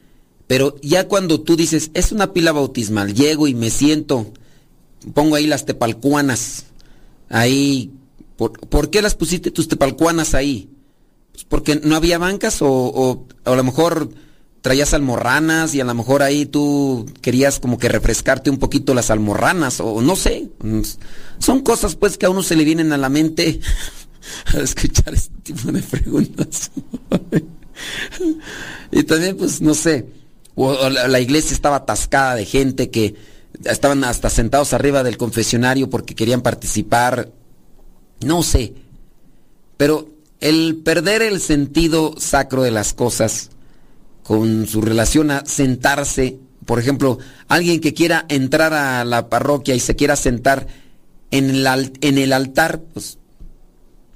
[0.47, 4.33] Pero ya cuando tú dices, es una pila bautismal, llego y me siento,
[5.14, 6.64] pongo ahí las tepalcuanas,
[7.31, 7.91] ahí,
[8.37, 10.68] ¿por, ¿por qué las pusiste tus tepalcuanas ahí?
[11.33, 14.11] Pues porque no había bancas o, o, o a lo mejor
[14.61, 19.11] traías almorranas y a lo mejor ahí tú querías como que refrescarte un poquito las
[19.11, 20.49] almorranas o no sé.
[21.39, 23.61] Son cosas pues que a uno se le vienen a la mente
[24.47, 26.70] al escuchar este tipo de preguntas.
[28.93, 30.07] y también pues no sé,
[30.55, 33.14] o la iglesia estaba atascada de gente que
[33.65, 37.31] estaban hasta sentados arriba del confesionario porque querían participar.
[38.25, 38.75] No sé.
[39.77, 43.51] Pero el perder el sentido sacro de las cosas
[44.23, 49.81] con su relación a sentarse, por ejemplo, alguien que quiera entrar a la parroquia y
[49.81, 50.67] se quiera sentar
[51.31, 53.19] en el, en el altar, pues,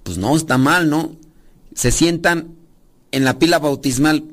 [0.02, 1.16] pues no, está mal, ¿no?
[1.74, 2.54] Se sientan
[3.10, 4.24] en la pila bautismal,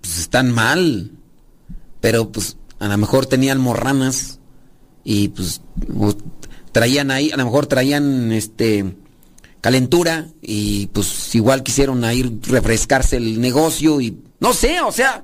[0.00, 1.12] pues están mal.
[2.00, 4.39] Pero pues a lo mejor tenían morranas
[5.04, 5.60] y pues
[6.72, 8.96] traían ahí, a lo mejor traían este
[9.60, 15.22] calentura y pues igual quisieron ir refrescarse el negocio y no sé, o sea,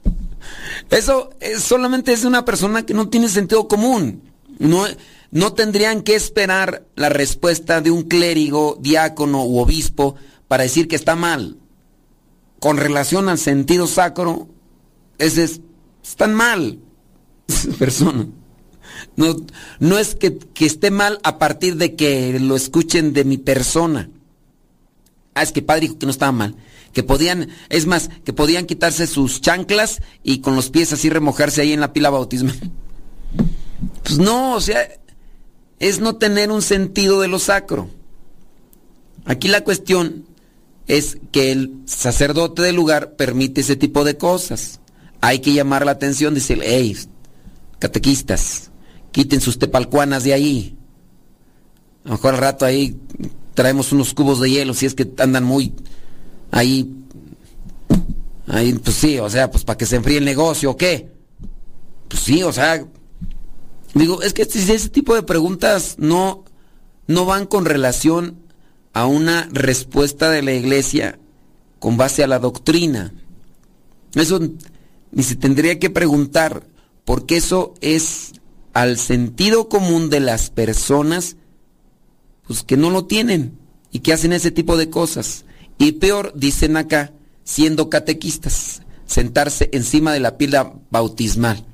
[0.90, 4.22] eso es, solamente es una persona que no tiene sentido común.
[4.58, 4.84] No,
[5.32, 10.14] no tendrían que esperar la respuesta de un clérigo, diácono u obispo
[10.46, 11.56] para decir que está mal.
[12.60, 14.48] Con relación al sentido sacro,
[15.18, 15.60] ese es,
[16.04, 16.78] están mal.
[17.78, 18.28] persona.
[19.16, 19.36] No,
[19.78, 24.10] no es que, esté mal a partir de que lo escuchen de mi persona.
[25.34, 26.56] Ah, es que padre dijo que no estaba mal.
[26.92, 31.62] Que podían, es más, que podían quitarse sus chanclas y con los pies así remojarse
[31.62, 32.58] ahí en la pila bautismal.
[34.04, 34.88] Pues no, o sea,
[35.78, 37.88] es no tener un sentido de lo sacro.
[39.24, 40.24] Aquí la cuestión
[40.86, 44.80] es que el sacerdote del lugar permite ese tipo de cosas.
[45.20, 46.96] Hay que llamar la atención, decirle, hey,
[47.78, 48.71] catequistas,
[49.12, 50.76] quiten sus tepalcuanas de ahí.
[52.04, 52.96] A lo mejor al rato ahí
[53.54, 55.72] traemos unos cubos de hielo si es que andan muy
[56.50, 56.92] ahí.
[58.48, 61.12] Ahí, pues sí, o sea, pues para que se enfríe el negocio o qué.
[62.08, 62.84] Pues sí, o sea.
[63.94, 66.44] Digo, es que ese tipo de preguntas no,
[67.06, 68.38] no van con relación
[68.94, 71.18] a una respuesta de la iglesia
[71.78, 73.12] con base a la doctrina.
[74.14, 74.40] Eso
[75.10, 76.66] ni se tendría que preguntar,
[77.04, 78.31] porque eso es
[78.72, 81.36] al sentido común de las personas
[82.46, 83.58] pues que no lo tienen
[83.90, 85.44] y que hacen ese tipo de cosas.
[85.78, 87.12] Y peor, dicen acá,
[87.44, 91.64] siendo catequistas, sentarse encima de la pila bautismal.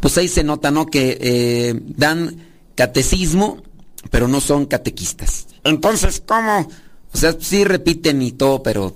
[0.00, 0.86] Pues ahí se nota, ¿no?
[0.86, 2.46] Que eh, dan
[2.76, 3.62] catecismo,
[4.10, 5.48] pero no son catequistas.
[5.64, 6.68] Entonces, ¿cómo?
[7.12, 8.94] O sea, sí repiten y todo, pero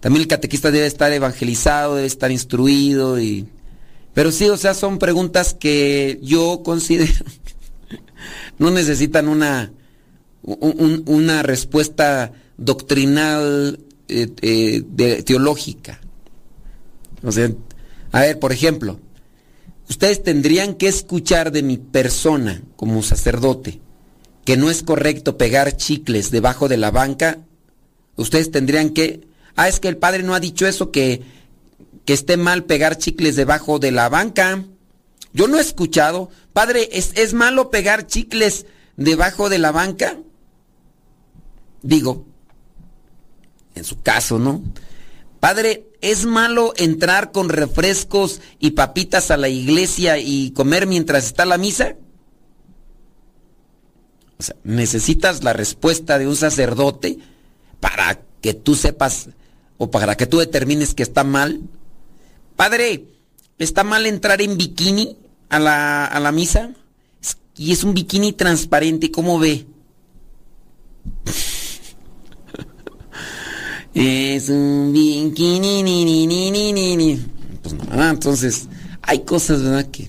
[0.00, 3.48] también el catequista debe estar evangelizado, debe estar instruido y
[4.14, 7.12] pero sí, o sea, son preguntas que yo considero
[8.58, 9.72] no necesitan una,
[10.42, 16.00] una respuesta doctrinal eh, eh, teológica.
[17.22, 17.50] O sea,
[18.10, 19.00] a ver, por ejemplo,
[19.88, 23.80] ustedes tendrían que escuchar de mi persona como sacerdote
[24.44, 27.38] que no es correcto pegar chicles debajo de la banca.
[28.16, 31.22] Ustedes tendrían que, ah, es que el padre no ha dicho eso, que
[32.04, 34.64] que esté mal pegar chicles debajo de la banca.
[35.32, 36.30] Yo no he escuchado.
[36.52, 40.18] Padre, ¿es, malo pegar chicles debajo de la banca?
[41.82, 42.26] Digo,
[43.74, 44.62] en su caso, ¿no?
[45.40, 51.44] Padre, ¿es malo entrar con refrescos y papitas a la iglesia y comer mientras está
[51.44, 51.96] la misa?
[54.38, 57.18] O sea, necesitas la respuesta de un sacerdote
[57.80, 59.30] para que tú sepas
[59.78, 61.60] o para que tú determines que está mal.
[62.56, 63.06] Padre,
[63.58, 65.16] ¿está mal entrar en bikini
[65.48, 66.70] a la, a la misa?
[67.56, 69.66] Y es un bikini transparente, ¿cómo ve?
[73.94, 77.26] es un bikini, ni, ni, ni, ni, ni.
[77.62, 78.68] Pues nada, entonces,
[79.02, 79.90] hay cosas, ¿verdad?
[79.90, 80.08] Que,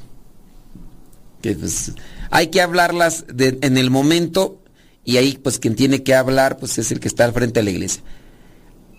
[1.41, 1.91] que pues,
[2.31, 4.61] hay que hablarlas en el momento
[5.03, 7.65] y ahí, pues, quien tiene que hablar, pues, es el que está al frente de
[7.65, 8.03] la iglesia.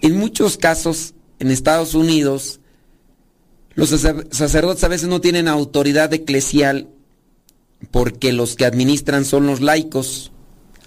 [0.03, 2.61] En muchos casos, en Estados Unidos,
[3.75, 6.89] los sacerdotes a veces no tienen autoridad eclesial
[7.91, 10.33] porque los que administran son los laicos.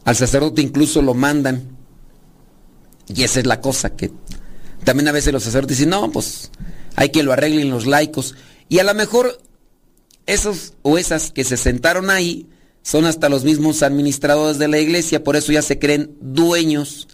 [0.05, 1.77] Al sacerdote incluso lo mandan.
[3.13, 4.11] Y esa es la cosa que
[4.83, 6.51] también a veces los sacerdotes dicen, no, pues
[6.95, 8.35] hay que lo arreglen los laicos.
[8.69, 9.37] Y a lo mejor
[10.25, 12.47] esos o esas que se sentaron ahí
[12.83, 17.09] son hasta los mismos administradores de la iglesia, por eso ya se creen dueños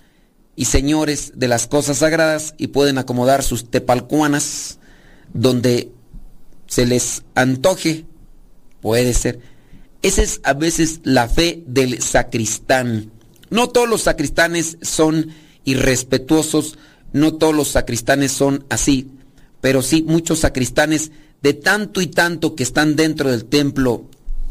[0.55, 4.77] y señores de las cosas sagradas y pueden acomodar sus tepalcuanas
[5.33, 5.91] donde
[6.67, 8.05] se les antoje,
[8.81, 9.39] puede ser.
[10.01, 13.11] Esa es a veces la fe del sacristán.
[13.49, 15.29] No todos los sacristanes son
[15.63, 16.77] irrespetuosos,
[17.13, 19.07] no todos los sacristanes son así,
[19.61, 21.11] pero sí muchos sacristanes
[21.41, 24.05] de tanto y tanto que están dentro del templo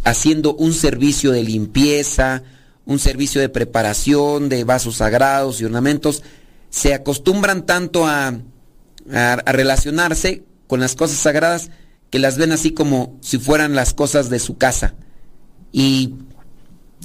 [0.04, 2.42] haciendo un servicio de limpieza,
[2.86, 6.22] un servicio de preparación de vasos sagrados y ornamentos,
[6.70, 8.38] se acostumbran tanto a,
[9.12, 11.70] a relacionarse con las cosas sagradas
[12.10, 14.94] que las ven así como si fueran las cosas de su casa.
[15.72, 16.14] Y,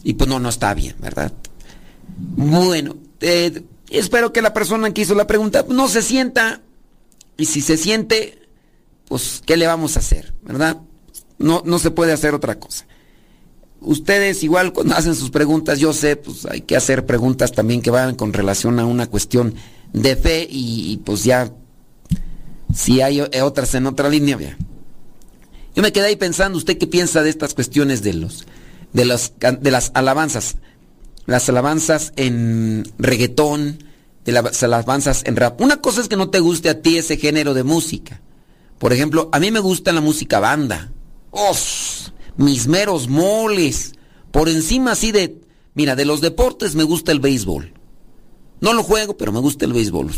[0.03, 1.31] y pues no, no está bien, ¿verdad?
[2.17, 6.61] Bueno, eh, espero que la persona que hizo la pregunta no se sienta.
[7.37, 8.47] Y si se siente,
[9.07, 10.33] pues, ¿qué le vamos a hacer?
[10.43, 10.77] ¿Verdad?
[11.37, 12.85] No, no se puede hacer otra cosa.
[13.79, 17.91] Ustedes igual cuando hacen sus preguntas, yo sé, pues hay que hacer preguntas también que
[17.91, 19.53] vayan con relación a una cuestión
[19.93, 21.51] de fe y, pues ya,
[22.77, 24.37] si hay otras en otra línea.
[25.75, 28.45] Yo me quedé ahí pensando, ¿usted qué piensa de estas cuestiones de los,
[28.93, 30.57] de las, de las alabanzas?
[31.25, 33.83] Las alabanzas en reggaetón,
[34.25, 35.59] de las alabanzas en rap.
[35.59, 38.21] Una cosa es que no te guste a ti ese género de música.
[38.77, 40.91] Por ejemplo, a mí me gusta la música banda.
[41.31, 42.13] ¡Os!
[42.35, 43.93] Mis meros moles.
[44.29, 45.41] Por encima así de...
[45.73, 47.73] Mira, de los deportes me gusta el béisbol.
[48.61, 50.11] No lo juego, pero me gusta el béisbol.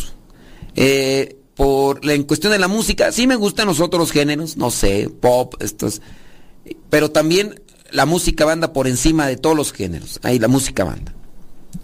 [0.76, 5.10] Eh, por en cuestión de la música, sí me gustan los otros géneros, no sé,
[5.10, 6.02] pop, estos.
[6.90, 10.22] Pero también la música banda por encima de todos los géneros.
[10.24, 11.14] Ahí la música banda.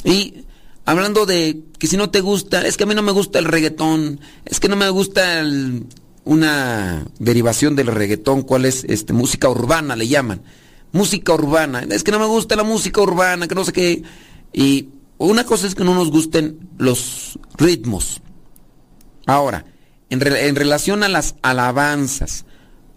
[0.06, 0.46] Y
[0.86, 3.44] hablando de que si no te gusta, es que a mí no me gusta el
[3.44, 5.88] reggaetón, es que no me gusta el,
[6.24, 8.86] una derivación del reggaetón, ¿cuál es?
[8.86, 10.42] Este, música urbana le llaman.
[10.94, 11.86] Música urbana.
[11.90, 14.04] Es que no me gusta la música urbana, que no sé qué.
[14.54, 18.22] Y una cosa es que no nos gusten los ritmos.
[19.26, 19.66] Ahora,
[20.10, 20.20] en,
[20.56, 22.46] relación a las alabanzas,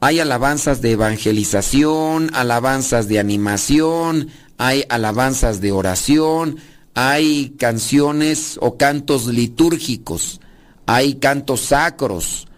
[0.00, 6.58] hay alabanzas de evangelización, alabanzas de animación, hay alabanzas de oración,
[6.94, 10.40] hay canciones o cantos litúrgicos,
[10.86, 12.48] hay cantos sacros,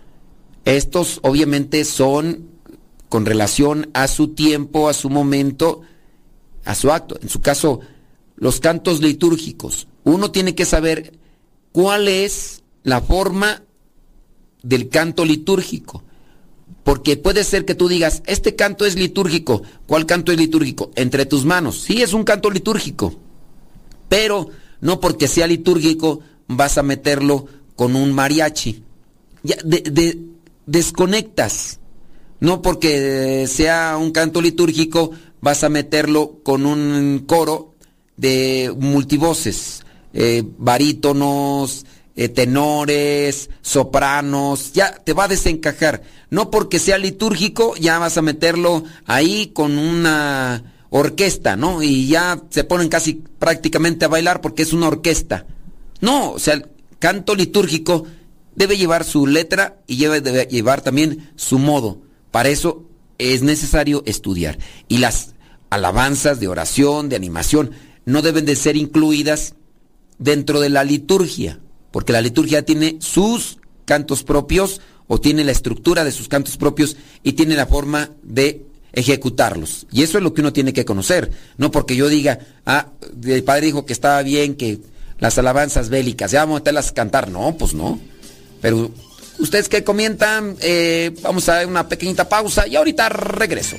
[0.64, 2.48] estos obviamente son
[3.08, 5.82] con relación a su tiempo, a su momento,
[6.64, 7.18] a su acto.
[7.20, 7.80] En su caso,
[8.36, 9.88] los cantos litúrgicos.
[10.04, 11.18] Uno tiene que saber
[11.72, 13.62] cuál es la forma
[14.62, 16.02] del canto litúrgico.
[16.84, 19.62] Porque puede ser que tú digas, este canto es litúrgico.
[19.86, 20.90] ¿Cuál canto es litúrgico?
[20.94, 21.82] Entre tus manos.
[21.82, 23.14] Sí, es un canto litúrgico.
[24.08, 24.48] Pero
[24.80, 28.82] no porque sea litúrgico vas a meterlo con un mariachi.
[29.42, 30.18] Ya, de,
[30.66, 31.80] desconectas.
[32.40, 35.10] No porque sea un canto litúrgico
[35.40, 37.74] vas a meterlo con un coro
[38.16, 41.86] de multivoces, eh, barítonos,
[42.20, 46.02] eh, tenores, sopranos, ya te va a desencajar.
[46.28, 51.82] No porque sea litúrgico ya vas a meterlo ahí con una orquesta, ¿no?
[51.82, 55.46] Y ya se ponen casi prácticamente a bailar porque es una orquesta.
[56.02, 56.66] No, o sea, el
[56.98, 58.04] canto litúrgico
[58.54, 62.02] debe llevar su letra y debe llevar también su modo.
[62.30, 62.84] Para eso
[63.16, 64.58] es necesario estudiar.
[64.88, 65.36] Y las
[65.70, 67.70] alabanzas de oración, de animación,
[68.04, 69.54] no deben de ser incluidas
[70.18, 71.60] dentro de la liturgia,
[71.90, 76.96] porque la liturgia tiene sus cantos propios o tiene la estructura de sus cantos propios
[77.22, 79.86] y tiene la forma de ejecutarlos.
[79.90, 82.88] Y eso es lo que uno tiene que conocer, no porque yo diga, ah,
[83.24, 84.80] el padre dijo que estaba bien que
[85.20, 87.30] las alabanzas bélicas, ya vamos a a cantar.
[87.30, 88.00] No, pues no.
[88.60, 88.90] Pero
[89.38, 93.76] ustedes que comentan, eh, vamos a dar una pequeñita pausa y ahorita regreso.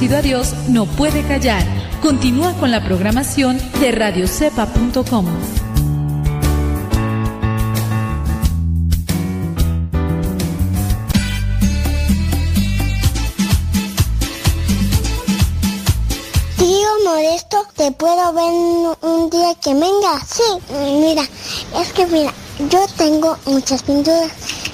[0.00, 1.62] Conocido a Dios no puede callar.
[2.00, 5.26] Continúa con la programación de radiocepa.com.
[17.34, 20.18] esto te puedo ver un día que venga.
[20.26, 20.42] Sí,
[20.98, 21.22] mira,
[21.78, 22.32] es que mira,
[22.70, 24.32] yo tengo muchas pinturas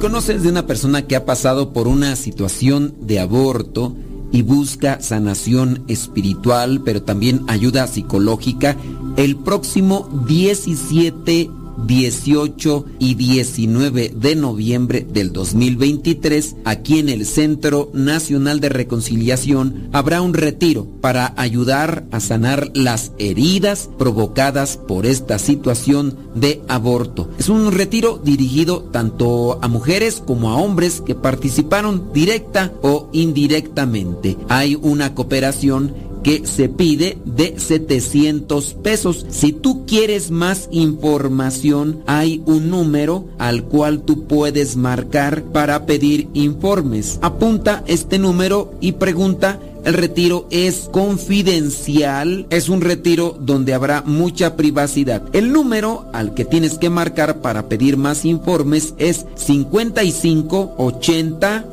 [0.00, 3.94] conoces de una persona que ha pasado por una situación de aborto
[4.32, 8.76] y busca sanación espiritual, pero también ayuda psicológica,
[9.16, 11.50] el próximo 17
[11.86, 20.22] 18 y 19 de noviembre del 2023, aquí en el Centro Nacional de Reconciliación, habrá
[20.22, 27.30] un retiro para ayudar a sanar las heridas provocadas por esta situación de aborto.
[27.38, 34.36] Es un retiro dirigido tanto a mujeres como a hombres que participaron directa o indirectamente.
[34.48, 39.26] Hay una cooperación que se pide de 700 pesos.
[39.30, 46.28] Si tú quieres más información, hay un número al cual tú puedes marcar para pedir
[46.34, 47.18] informes.
[47.22, 54.56] Apunta este número y pregunta el retiro es confidencial, es un retiro donde habrá mucha
[54.56, 55.22] privacidad.
[55.32, 61.66] El número al que tienes que marcar para pedir más informes es 55 80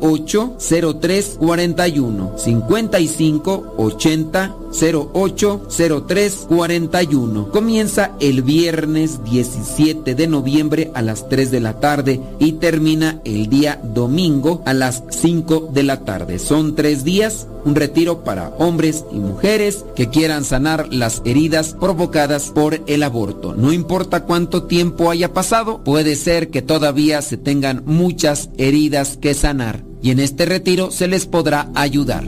[0.00, 0.56] 08
[1.00, 2.32] 03 41.
[2.36, 7.50] 55 80 080341.
[7.50, 13.48] Comienza el viernes 17 de noviembre a las 3 de la tarde y termina el
[13.48, 16.38] día domingo a las 5 de la tarde.
[16.38, 22.50] Son tres días, un retiro para hombres y mujeres que quieran sanar las heridas provocadas
[22.50, 23.54] por el aborto.
[23.54, 29.34] No importa cuánto tiempo haya pasado, puede ser que todavía se tengan muchas heridas que
[29.34, 32.24] sanar y en este retiro se les podrá ayudar.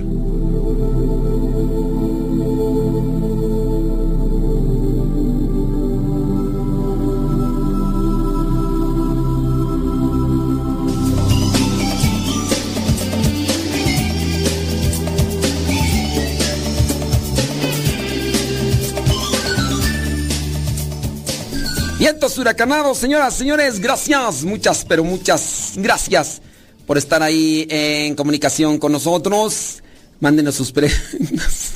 [22.28, 26.42] Vientos huracanados, señoras, señores, gracias, muchas, pero muchas gracias
[26.86, 29.82] por estar ahí en comunicación con nosotros.
[30.20, 31.72] Mándenos sus preguntas.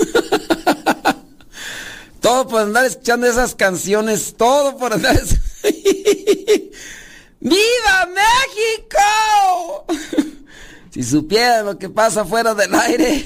[2.21, 5.19] todo por andar escuchando esas canciones, todo por andar...
[7.41, 9.87] ¡Viva México!
[10.93, 13.25] si supieran lo que pasa fuera del aire.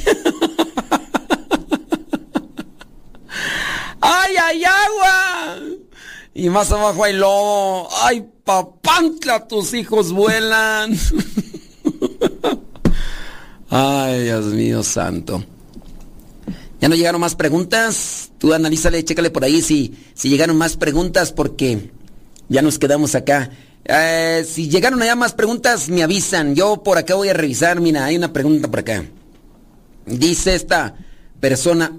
[4.00, 5.58] ¡Ay, ay, agua!
[6.38, 7.88] Y más abajo hay lobo.
[8.02, 9.48] ¡Ay, papantla!
[9.48, 10.94] Tus hijos vuelan.
[13.70, 15.42] Ay, Dios mío santo.
[16.78, 18.32] Ya no llegaron más preguntas.
[18.36, 21.90] Tú analízale, chécale por ahí si, si llegaron más preguntas porque
[22.50, 23.48] ya nos quedamos acá.
[23.86, 26.54] Eh, si llegaron allá más preguntas, me avisan.
[26.54, 27.80] Yo por acá voy a revisar.
[27.80, 29.06] Mira, hay una pregunta por acá.
[30.04, 30.96] Dice esta
[31.40, 31.98] persona,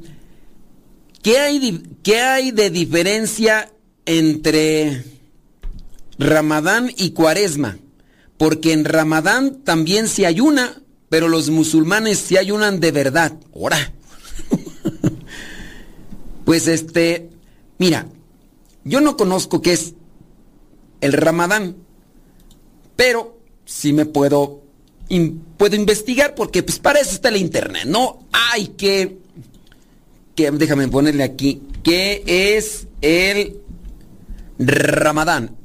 [1.23, 3.71] ¿qué hay, qué hay de diferencia
[4.07, 5.03] entre
[6.17, 7.77] Ramadán y Cuaresma,
[8.37, 13.33] porque en Ramadán también se ayuna, pero los musulmanes se ayunan de verdad.
[13.53, 13.93] Ahora.
[16.45, 17.29] pues este,
[17.77, 18.07] mira,
[18.83, 19.93] yo no conozco qué es
[21.01, 21.75] el Ramadán,
[22.95, 24.63] pero sí me puedo
[25.57, 29.19] puedo investigar porque pues para eso está el internet, no hay que
[30.35, 33.61] que déjame ponerle aquí, ¿qué es el
[34.59, 35.55] Ramadán.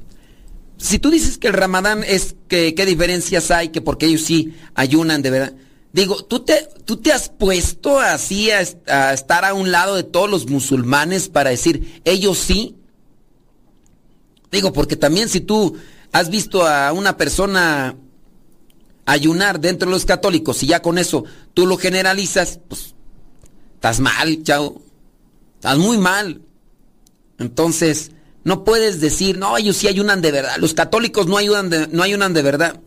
[0.77, 4.53] Si tú dices que el Ramadán es que qué diferencias hay, que porque ellos sí
[4.75, 5.53] ayunan de verdad.
[5.93, 8.61] Digo, ¿tú te, tú te has puesto así a,
[9.13, 12.75] estar a un lado de todos los musulmanes para decir, ellos sí?
[14.51, 15.77] Digo, porque también si tú
[16.11, 17.95] has visto a una persona
[19.05, 22.95] ayunar dentro de los católicos y ya con eso tú lo generalizas, pues
[23.75, 24.81] estás mal, chao.
[25.55, 26.41] Estás muy mal.
[27.37, 28.11] Entonces,
[28.43, 30.57] no puedes decir, no, ellos sí ayunan de verdad.
[30.57, 32.81] Los católicos no ayudan no ayunan de verdad.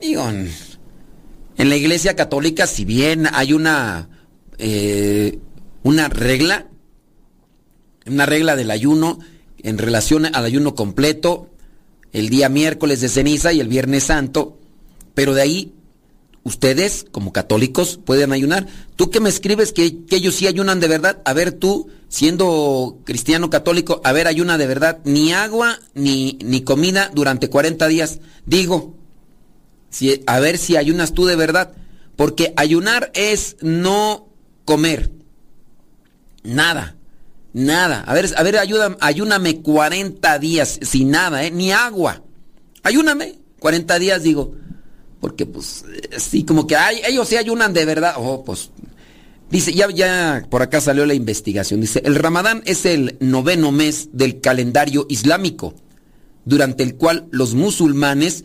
[0.00, 4.08] Digo, en la iglesia católica, si bien hay una,
[4.58, 5.38] eh,
[5.82, 6.66] una regla,
[8.06, 9.20] una regla del ayuno
[9.62, 11.50] en relación al ayuno completo,
[12.12, 14.58] el día miércoles de ceniza y el viernes santo,
[15.14, 15.74] pero de ahí
[16.44, 18.66] ustedes, como católicos, pueden ayunar.
[18.96, 23.50] Tú que me escribes que, ellos sí ayunan de verdad, a ver tú, siendo cristiano
[23.50, 28.20] católico, a ver, ayuna de verdad, ni agua ni, ni comida durante 40 días.
[28.46, 28.96] Digo,
[29.90, 31.72] si, a ver si ayunas tú de verdad,
[32.16, 34.28] porque ayunar es no
[34.64, 35.10] comer.
[36.42, 36.96] Nada.
[37.52, 38.00] Nada.
[38.06, 41.50] A ver, a ver, ayuda, ayúname 40 días sin nada, ¿eh?
[41.50, 42.22] Ni agua.
[42.82, 44.54] Ayúname 40 días, digo.
[45.22, 45.84] Porque pues
[46.18, 48.14] sí, como que ay, ellos sí ayunan de verdad.
[48.18, 48.70] Oh, pues
[49.50, 51.80] dice, ya ya por acá salió la investigación.
[51.80, 55.74] Dice, el Ramadán es el noveno mes del calendario islámico,
[56.44, 58.44] durante el cual los musulmanes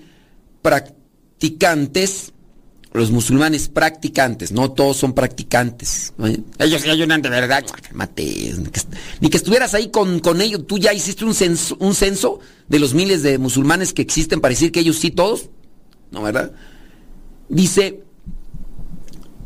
[0.62, 2.32] practicantes
[2.94, 6.14] los musulmanes practicantes, no todos son practicantes.
[6.60, 7.66] Ellos sí ayunan de verdad.
[7.92, 8.56] Mate,
[9.20, 10.66] ni que estuvieras ahí con, con ellos.
[10.68, 14.54] Tú ya hiciste un censo, un censo de los miles de musulmanes que existen para
[14.54, 15.50] decir que ellos sí todos.
[16.12, 16.52] ¿No, verdad?
[17.50, 18.04] Dice,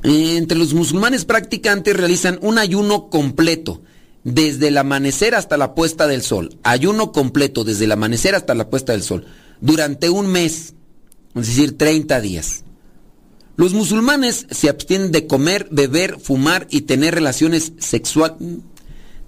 [0.04, 3.82] entre los musulmanes practicantes realizan un ayuno completo
[4.24, 6.58] desde el amanecer hasta la puesta del sol.
[6.64, 9.26] Ayuno completo desde el amanecer hasta la puesta del sol.
[9.60, 10.74] Durante un mes,
[11.36, 12.64] es decir, 30 días.
[13.58, 18.38] Los musulmanes se abstienen de comer, beber, fumar y tener relaciones sexuales.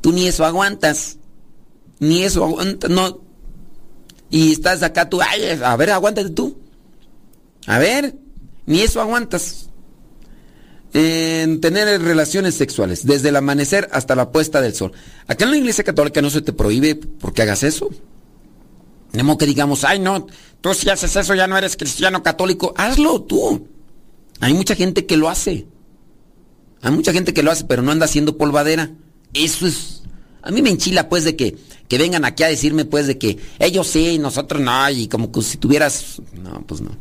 [0.01, 1.17] Tú ni eso aguantas.
[1.99, 3.21] Ni eso aguantas, no.
[4.29, 6.52] Y estás acá tú, ay, a ver, aguántate tú.
[7.67, 8.15] A ver,
[8.65, 9.69] ni eso aguantas.
[10.93, 14.91] En tener relaciones sexuales, desde el amanecer hasta la puesta del sol.
[15.25, 17.89] Acá en la iglesia católica no se te prohíbe porque hagas eso.
[19.11, 20.27] No que digamos, ay no,
[20.61, 22.73] tú si haces eso ya no eres cristiano católico.
[22.77, 23.67] Hazlo tú.
[24.39, 25.67] Hay mucha gente que lo hace.
[26.81, 28.91] Hay mucha gente que lo hace, pero no anda haciendo polvadera.
[29.33, 30.03] Eso es.
[30.41, 31.57] A mí me enchila, pues, de que,
[31.87, 35.31] que vengan aquí a decirme, pues, de que ellos sí y nosotros no, y como
[35.31, 36.21] que si tuvieras.
[36.33, 36.91] No, pues no.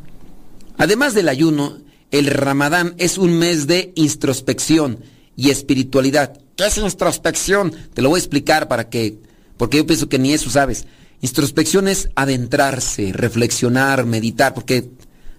[0.79, 1.79] Además del ayuno,
[2.11, 4.99] el Ramadán es un mes de introspección
[5.37, 6.39] y espiritualidad.
[6.57, 7.73] ¿Qué es introspección?
[7.95, 9.19] Te lo voy a explicar para que.
[9.57, 10.87] Porque yo pienso que ni eso sabes.
[11.21, 14.91] Introspección es adentrarse, reflexionar, meditar, porque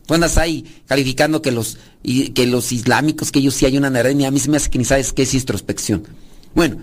[0.06, 4.26] Tú andas ahí calificando que los, que los islámicos, que ellos sí hay una y
[4.26, 6.04] a mí se me hace que ni sabes qué es introspección.
[6.54, 6.78] Bueno,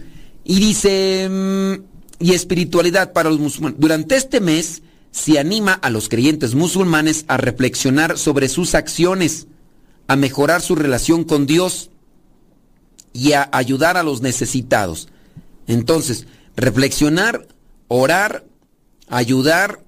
[0.44, 3.78] y dice, mm, y espiritualidad para los musulmanes.
[3.78, 9.46] Durante este mes se anima a los creyentes musulmanes a reflexionar sobre sus acciones,
[10.06, 11.90] a mejorar su relación con Dios
[13.12, 15.08] y a ayudar a los necesitados.
[15.66, 17.46] Entonces, reflexionar,
[17.88, 18.44] orar,
[19.08, 19.82] ayudar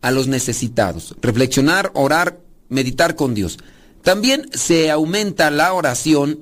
[0.00, 1.14] a los necesitados.
[1.20, 3.58] Reflexionar, orar, meditar con Dios.
[4.02, 6.40] También se aumenta la oración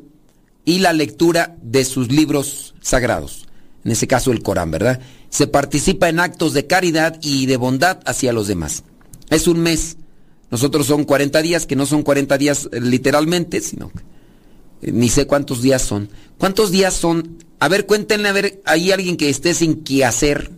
[0.65, 3.47] y la lectura de sus libros sagrados,
[3.85, 5.01] en ese caso el Corán, ¿verdad?
[5.31, 8.85] Se participa en actos de caridad y de bondad hacia los demás.
[9.31, 9.97] Es un mes.
[10.51, 13.91] Nosotros son 40 días, que no son 40 días eh, literalmente, sino
[14.83, 16.11] eh, ni sé cuántos días son.
[16.37, 17.39] ¿Cuántos días son?
[17.61, 20.51] A ver, cuéntenle, a ver, hay alguien que esté sin qué hacer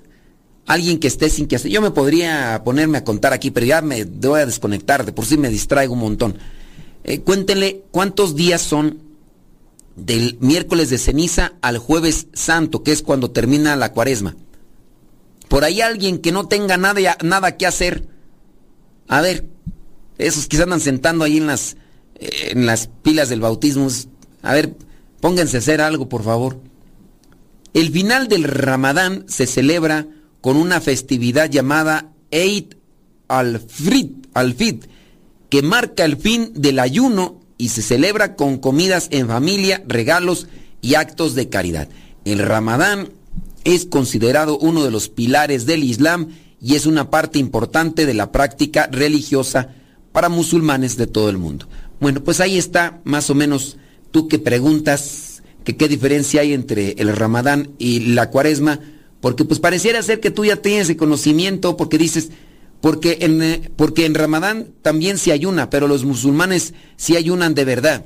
[0.66, 1.70] alguien que esté sin que hacer.
[1.70, 5.26] Yo me podría ponerme a contar aquí, pero ya me voy a desconectar, de por
[5.26, 6.38] sí me distraigo un montón.
[7.04, 8.98] Eh, cuéntenle cuántos días son
[9.96, 14.36] del miércoles de ceniza al jueves santo, que es cuando termina la cuaresma.
[15.52, 18.08] Por ahí alguien que no tenga nada, nada que hacer.
[19.06, 19.44] A ver,
[20.16, 21.76] esos que se andan sentando ahí en las,
[22.14, 23.86] eh, en las pilas del bautismo.
[24.40, 24.74] A ver,
[25.20, 26.58] pónganse a hacer algo, por favor.
[27.74, 30.06] El final del ramadán se celebra
[30.40, 32.72] con una festividad llamada Eid
[33.28, 34.84] al-Fid,
[35.50, 40.46] que marca el fin del ayuno y se celebra con comidas en familia, regalos
[40.80, 41.90] y actos de caridad.
[42.24, 43.10] El Ramadán
[43.64, 46.28] es considerado uno de los pilares del Islam
[46.60, 49.74] y es una parte importante de la práctica religiosa
[50.12, 51.66] para musulmanes de todo el mundo.
[52.00, 53.76] Bueno, pues ahí está más o menos
[54.10, 58.80] tú que preguntas que qué diferencia hay entre el Ramadán y la Cuaresma.
[59.20, 62.30] Porque pues pareciera ser que tú ya tienes el conocimiento porque dices,
[62.80, 67.64] porque en, eh, porque en Ramadán también se ayuna, pero los musulmanes sí ayunan de
[67.64, 68.04] verdad.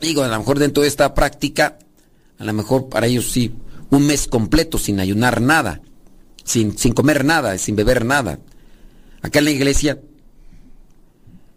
[0.00, 1.78] Digo, a lo mejor dentro de esta práctica,
[2.38, 3.52] a lo mejor para ellos sí,
[3.90, 5.80] un mes completo sin ayunar nada,
[6.44, 8.38] sin, sin comer nada, sin beber nada.
[9.22, 10.00] Acá en la iglesia.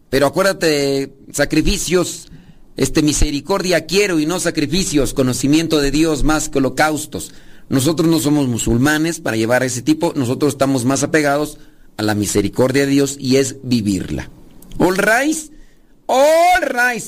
[0.10, 2.30] Pero acuérdate, sacrificios,
[2.78, 7.34] este misericordia quiero y no sacrificios, conocimiento de Dios más que holocaustos.
[7.70, 11.58] Nosotros no somos musulmanes para llevar a ese tipo, nosotros estamos más apegados
[11.98, 14.30] a la misericordia de Dios y es vivirla.
[14.78, 15.38] All right,
[16.08, 17.02] all.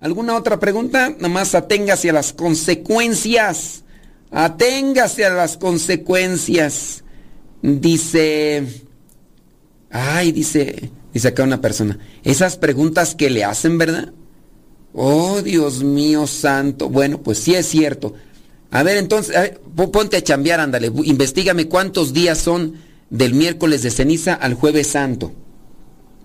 [0.00, 1.10] ¿Alguna otra pregunta?
[1.10, 3.82] Nada más aténgase a las consecuencias.
[4.30, 7.04] Aténgase a las consecuencias.
[7.62, 8.84] Dice,
[9.90, 14.12] ay, dice, dice acá una persona, esas preguntas que le hacen, ¿verdad?
[14.92, 16.88] Oh, Dios mío santo.
[16.88, 18.14] Bueno, pues sí es cierto.
[18.70, 19.58] A ver, entonces,
[19.92, 20.92] ponte a chambear, ándale.
[21.04, 22.74] Investígame cuántos días son
[23.10, 25.32] del miércoles de ceniza al jueves santo.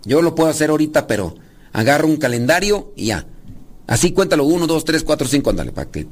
[0.06, 1.36] Yo lo puedo hacer ahorita, pero
[1.72, 3.26] agarro un calendario y ya.
[3.88, 6.08] Así cuéntalo, 1, 2, 3, 4, 5, ándale, para que...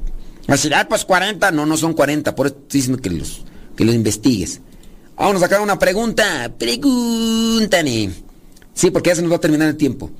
[0.48, 3.44] Así, ah, pues 40, no, no son 40, por eso estoy diciendo que los,
[3.76, 4.60] que los investigues.
[5.16, 6.52] Vamos a sacar una pregunta.
[6.58, 8.10] Pregúntame.
[8.74, 10.10] Sí, porque ya se nos va a terminar el tiempo.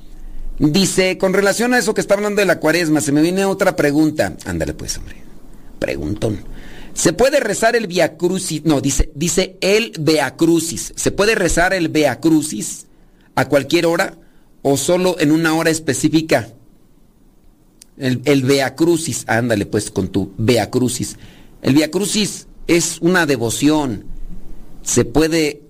[0.59, 3.75] Dice, con relación a eso que está hablando de la cuaresma, se me viene otra
[3.75, 4.37] pregunta.
[4.45, 5.23] Ándale pues, hombre
[5.83, 6.39] preguntón.
[6.93, 8.63] ¿Se puede rezar el Via Crucis?
[8.63, 10.93] No, dice, dice el Via Crucis.
[10.95, 12.85] ¿Se puede rezar el Via Crucis
[13.35, 14.15] a cualquier hora
[14.61, 16.47] o solo en una hora específica?
[17.97, 18.45] El, el
[19.27, 21.17] ándale pues con tu Via Crucis.
[21.61, 24.05] El Via Crucis es una devoción.
[24.81, 25.61] Se puede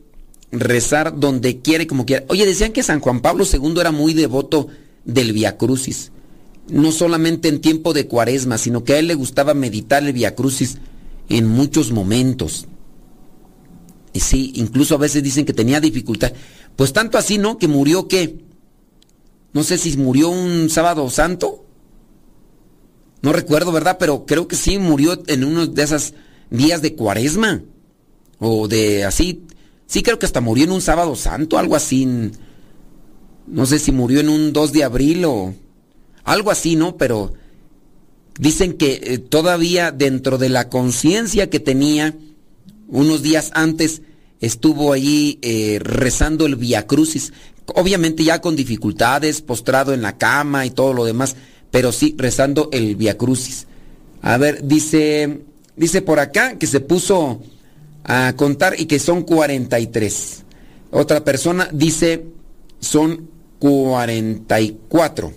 [0.51, 2.25] rezar donde quiere, como quiera.
[2.29, 4.67] Oye, decían que San Juan Pablo II era muy devoto
[5.03, 6.11] del Via Crucis.
[6.69, 10.35] No solamente en tiempo de cuaresma, sino que a él le gustaba meditar el Via
[10.35, 10.77] Crucis
[11.29, 12.67] en muchos momentos.
[14.13, 16.31] Y sí, incluso a veces dicen que tenía dificultad.
[16.75, 17.57] Pues tanto así, ¿no?
[17.57, 18.39] Que murió qué?
[19.53, 21.62] No sé si murió un sábado santo.
[23.23, 23.97] No recuerdo, ¿verdad?
[23.99, 26.13] Pero creo que sí murió en uno de esos
[26.49, 27.63] días de cuaresma.
[28.37, 29.45] O de así.
[29.87, 32.05] Sí, creo que hasta murió en un sábado santo, algo así.
[33.47, 35.55] No sé si murió en un 2 de abril o
[36.25, 36.97] algo así, ¿no?
[36.97, 37.33] Pero
[38.37, 42.17] dicen que eh, todavía dentro de la conciencia que tenía,
[42.89, 44.01] unos días antes
[44.41, 47.31] estuvo allí eh, rezando el Via Crucis.
[47.67, 51.37] Obviamente ya con dificultades, postrado en la cama y todo lo demás,
[51.73, 53.65] pero sí rezando el Via Crucis.
[54.21, 55.39] A ver, dice,
[55.75, 57.41] dice por acá que se puso
[58.03, 60.43] a contar y que son 43.
[60.91, 62.25] Otra persona dice
[62.79, 65.33] son 44.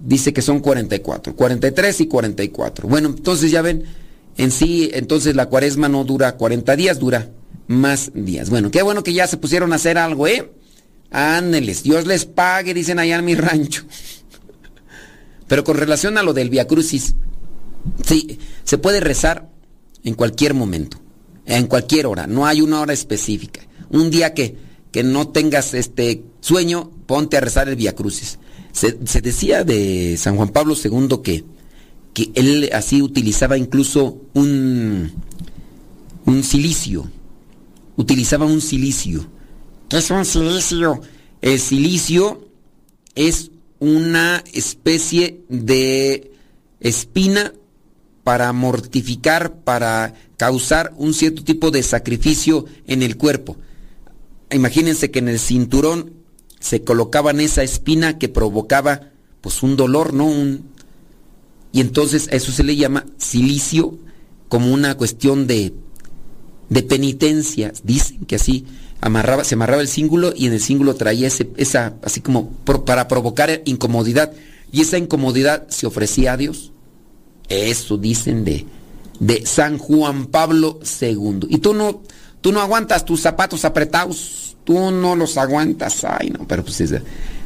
[0.00, 1.34] Dice que son 44.
[1.34, 2.86] 43 y 44.
[2.86, 3.84] Bueno, entonces ya ven,
[4.36, 7.30] en sí, entonces la cuaresma no dura 40 días, dura
[7.68, 8.50] más días.
[8.50, 10.52] Bueno, qué bueno que ya se pusieron a hacer algo, ¿eh?
[11.10, 13.84] Ándeles, Dios les pague, dicen allá en mi rancho.
[15.50, 17.16] Pero con relación a lo del Via Crucis,
[18.06, 19.50] sí, se puede rezar
[20.04, 20.98] en cualquier momento,
[21.44, 23.60] en cualquier hora, no hay una hora específica.
[23.90, 24.56] Un día que,
[24.92, 28.38] que no tengas este sueño, ponte a rezar el Via Crucis.
[28.70, 31.44] Se, decía de San Juan Pablo II que,
[32.14, 35.10] que él así utilizaba incluso un,
[36.26, 37.10] un silicio,
[37.96, 39.28] utilizaba un silicio.
[39.88, 41.00] ¿Qué es un silicio?
[41.42, 42.46] El silicio
[43.16, 43.49] es
[43.80, 46.30] una especie de
[46.78, 47.52] espina
[48.22, 53.56] para mortificar, para causar un cierto tipo de sacrificio en el cuerpo.
[54.52, 56.12] Imagínense que en el cinturón
[56.60, 59.10] se colocaban esa espina que provocaba
[59.40, 60.26] pues un dolor, ¿no?
[60.26, 60.66] Un...
[61.72, 63.98] Y entonces a eso se le llama silicio
[64.48, 65.72] como una cuestión de,
[66.68, 67.72] de penitencia.
[67.82, 68.66] Dicen que así
[69.00, 72.50] amarraba, se amarraba el cíngulo y en el cíngulo traía ese, esa, así como
[72.84, 74.32] para provocar incomodidad.
[74.72, 76.72] Y esa incomodidad se ofrecía a Dios.
[77.48, 78.66] Eso dicen de,
[79.18, 81.40] de San Juan Pablo II.
[81.48, 82.02] Y tú no,
[82.40, 84.56] tú no aguantas tus zapatos apretados.
[84.64, 86.04] Tú no los aguantas.
[86.04, 86.82] Ay, no, pero pues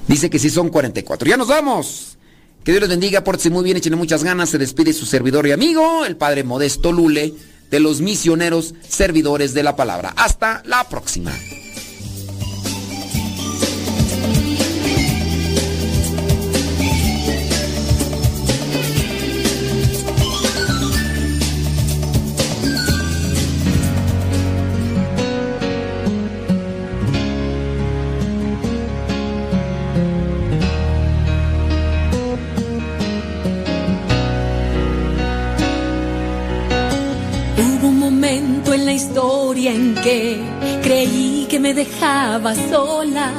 [0.07, 1.29] dice que sí son 44.
[1.29, 2.19] Ya nos vamos.
[2.63, 4.49] Que Dios les bendiga, pórtese muy bien, échenle muchas ganas.
[4.51, 7.35] Se despide su servidor y amigo, el Padre Modesto Lule,
[7.75, 10.15] de los misioneros servidores de la palabra.
[10.17, 11.33] Hasta la próxima.
[38.75, 40.41] En la historia en que
[40.83, 43.33] creí que me dejaba sola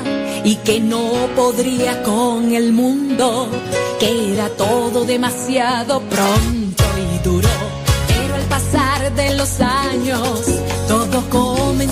[0.46, 3.50] y que no podría con el mundo,
[4.00, 7.50] que era todo demasiado pronto y duro.
[8.08, 10.46] Pero al pasar de los años,
[10.88, 11.86] todo comenzó.